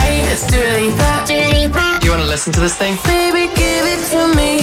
[0.00, 2.04] Hey, let's do it.
[2.04, 2.98] You want to listen to this thing?
[3.04, 4.58] Baby, give it to me.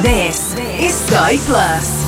[0.00, 2.05] This is Sky Plus.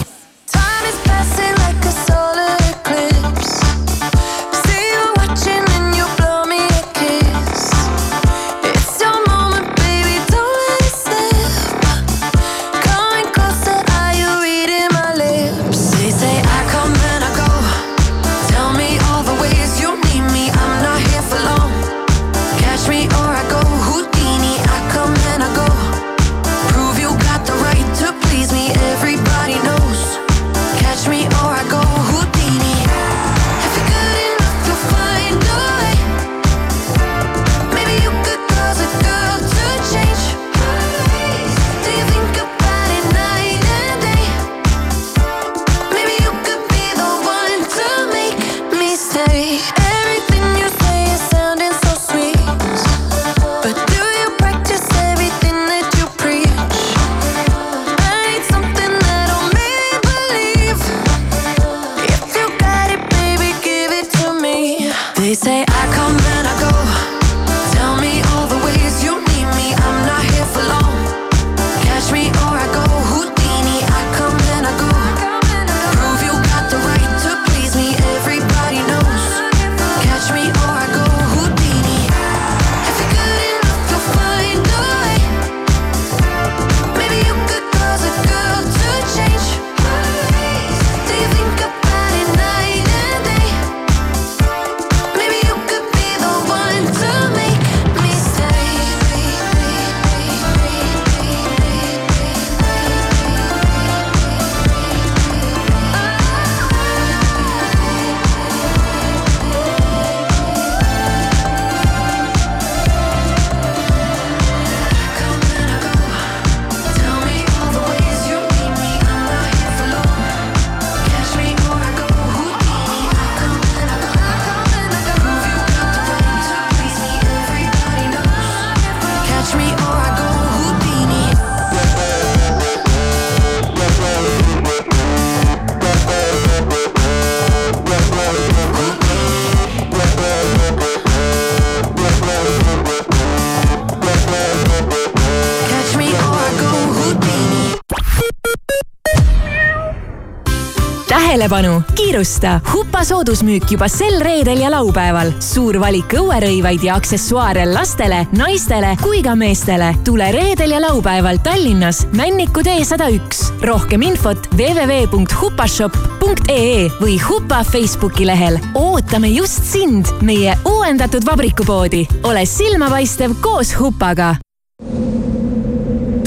[151.39, 155.33] tähelepanu, kiirusta, Hupa soodusmüük juba sel reedel ja laupäeval.
[155.41, 159.95] suur valik õuerõivaid ja aksessuaare lastele, naistele kui ka meestele.
[160.05, 163.53] tule reedel ja laupäeval Tallinnas Männiku tee sada üks.
[163.63, 168.59] rohkem infot www.hupashop.ee või Hupa Facebooki lehel.
[168.75, 172.07] ootame just sind, meie uuendatud vabrikupoodi.
[172.23, 174.37] ole silmapaistev koos Hupaga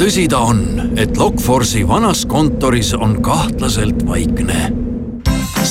[0.01, 4.80] tõsi ta on, et Lokforce'i vanas kontoris on kahtlaselt vaikne.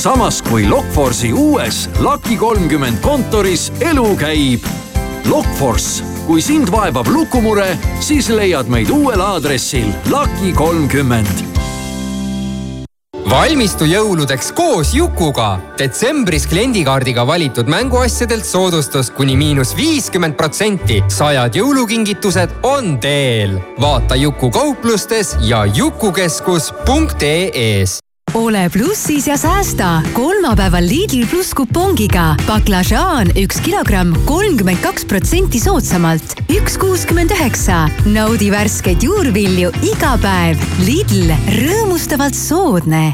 [0.00, 4.64] Samas kui Lokforce'i uues Lucky kolmkümmend kontoris elu käib.
[5.28, 11.50] Lokforce, kui sind vaevab lukumure, siis leiad meid uuel aadressil Lucky kolmkümmend
[13.30, 15.58] valmistu jõuludeks koos Jukuga.
[15.78, 21.04] detsembris kliendikaardiga valitud mänguasjadelt soodustus kuni miinus viiskümmend protsenti.
[21.08, 23.60] sajad jõulukingitused on teel.
[23.80, 33.60] vaata Juku kauplustes ja jukukeskus.ee-s ole plussis ja säästa kolmapäeval Lidl pluss kupongiga baklažaan üks
[33.64, 37.88] kilogramm kolmkümmend kaks protsenti soodsamalt, üks kuuskümmend üheksa.
[38.04, 40.60] naudi värskeid juurvilju iga päev.
[40.86, 43.10] Lidl, rõõmustavalt soodne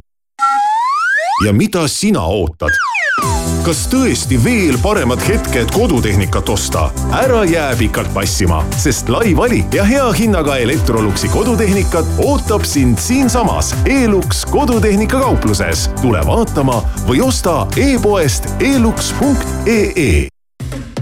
[1.45, 2.73] ja mida sina ootad?
[3.67, 6.85] Kas tõesti veel paremad hetked kodutehnikat osta?
[7.19, 13.73] ära jää pikalt passima, sest lai valik ja hea hinnaga Electroluxi kodutehnikat ootab sind siinsamas
[13.85, 15.89] Elux kodutehnika kaupluses.
[16.03, 20.29] tule vaatama või osta e-poest elux.ee.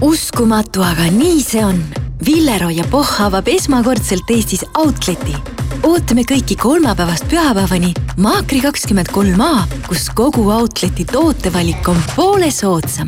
[0.01, 1.83] uskumatu, aga nii see on.
[2.25, 5.64] Villero ja Pohh avab esmakordselt Eestis Outleti.
[5.85, 13.07] Ootame kõiki kolmapäevast pühapäevani Maakri kakskümmend kolm A, kus kogu Outleti tootevalik on poole soodsam.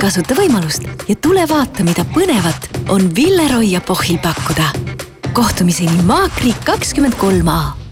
[0.00, 4.70] kasuta võimalust ja tule vaata, mida põnevat on Villero ja Pohhil pakkuda.
[5.32, 7.85] kohtumiseni Maakri kakskümmend kolm A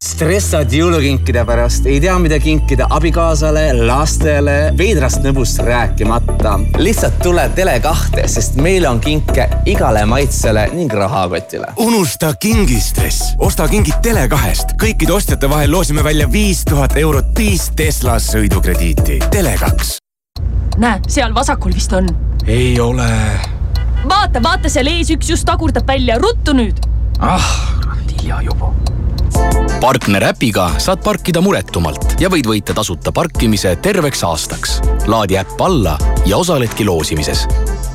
[0.00, 6.54] stressad jõulukinkide pärast, ei tea, mida kinkida abikaasale, lastele, veidrast nõbust rääkimata.
[6.80, 11.72] lihtsalt tule Tele2-te, sest meil on kinke igale maitsele ning rahakotile.
[11.76, 14.76] unusta kingistress, osta kingid Tele2-st.
[14.80, 19.18] kõikide ostjate vahel loosime välja viis tuhat eurot viis Tesla sõidukrediiti.
[19.28, 19.98] Tele2.
[20.78, 22.08] näe, seal vasakul vist on.
[22.46, 23.10] ei ole.
[24.08, 26.80] vaata, vaata seal ees üks just tagurdab välja, ruttu nüüd.
[27.20, 27.52] ah,
[28.08, 28.72] hilja juba
[29.80, 34.80] partner äpiga saad parkida muretumalt ja võid võita tasuta parkimise terveks aastaks.
[35.06, 37.46] laadi äpp alla ja osaledki loosimises.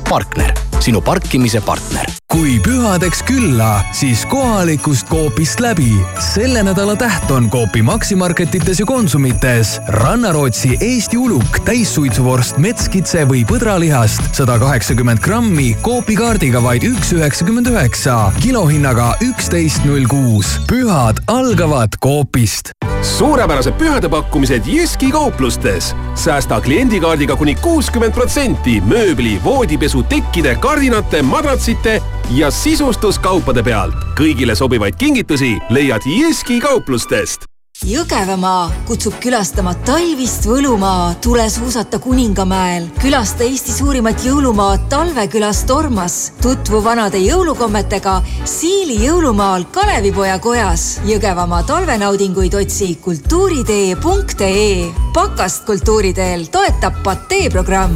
[0.08, 2.06] partner, sinu parkimise partner.
[2.32, 5.92] kui pühadeks külla, siis kohalikust Coopist läbi.
[6.20, 14.34] selle nädala täht on Coopi Maximarketites ja Konsumites Rannarootsi Eesti uluk, täissuitsuvorst metskitse või põdralihast
[14.36, 20.58] sada kaheksakümmend grammi Coopi kaardiga vaid üks üheksakümmend üheksa, kilohinnaga üksteist null kuus.
[20.68, 25.94] pühad algavad Coopist suurepärased pühadepakkumised Jyski kauplustes.
[26.14, 33.94] säästa kliendikaardiga kuni kuuskümmend protsenti mööbli, voodipesu, tekkide, kardinate, madratsite ja sisustuskaupade pealt.
[34.18, 37.46] kõigile sobivaid kingitusi leiad Jyski kauplustest
[37.86, 42.88] Jõgevamaa kutsub külastama talvist võlumaa, tule suusata Kuningamäel.
[43.02, 46.32] külasta Eesti suurimat jõulumaad Talvekülas Tormas.
[46.42, 51.00] tutvu vanade jõulukommetega Siili jõulumaal Kalevipoja kojas.
[51.04, 54.92] Jõgevamaa talvenaudinguid otsi kultuuritee.ee.
[55.12, 57.94] pakast kultuuriteel toetab Patee programm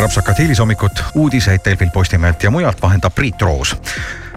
[0.00, 3.76] rapsakat hilishommikut, uudiseid Delfilt, Postimehelt ja mujalt vahendab Priit Roos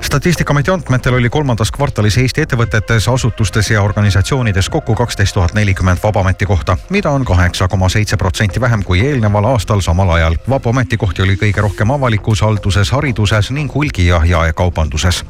[0.05, 6.21] statistikaameti andmetel oli kolmandas kvartalis Eesti ettevõtetes, asutustes ja organisatsioonides kokku kaksteist tuhat nelikümmend vaba
[6.21, 10.37] ametikohta, mida on kaheksa koma seitse protsenti vähem kui eelneval aastal samal ajal.
[10.49, 15.25] vabu ametikohti oli kõige rohkem avalikus halduses, hariduses ning hulgi- ja jaekaubanduses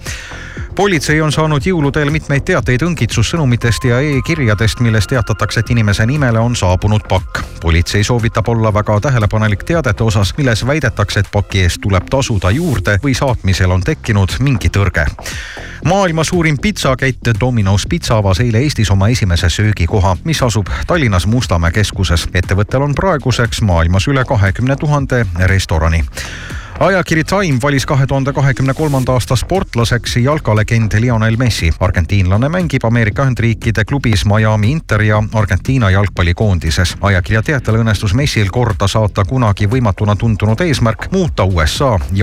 [0.76, 6.56] politsei on saanud jõuludel mitmeid teateid õngitsussõnumitest ja e-kirjadest, milles teatatakse, et inimese nimele on
[6.56, 7.44] saabunud pakk.
[7.62, 13.00] politsei soovitab olla väga tähelepanelik teadete osas, milles väidetakse, et paki eest tuleb tasuda juurde
[13.04, 15.06] või saatmisel on tekkinud mingi tõrge.
[15.84, 21.72] maailma suurim pitsakett Domino's Pizza avas eile Eestis oma esimese söögikoha, mis asub Tallinnas Mustamäe
[21.72, 22.28] keskuses.
[22.34, 26.04] ettevõttel on praeguseks maailmas üle kahekümne tuhande restorani
[26.80, 31.74] ajakiri Time valis kahe tuhande kahekümne kolmanda aasta sportlaseks jalkalegend Lionel Messi.
[31.80, 36.98] argentiinlane mängib Ameerika Ühendriikide klubis Miami Inter ja Argentiina jalgpallikoondises.
[37.02, 42.00] ajakirja teatel õnnestus Messil korda saata kunagi võimatuna tundunud eesmärk muuta USA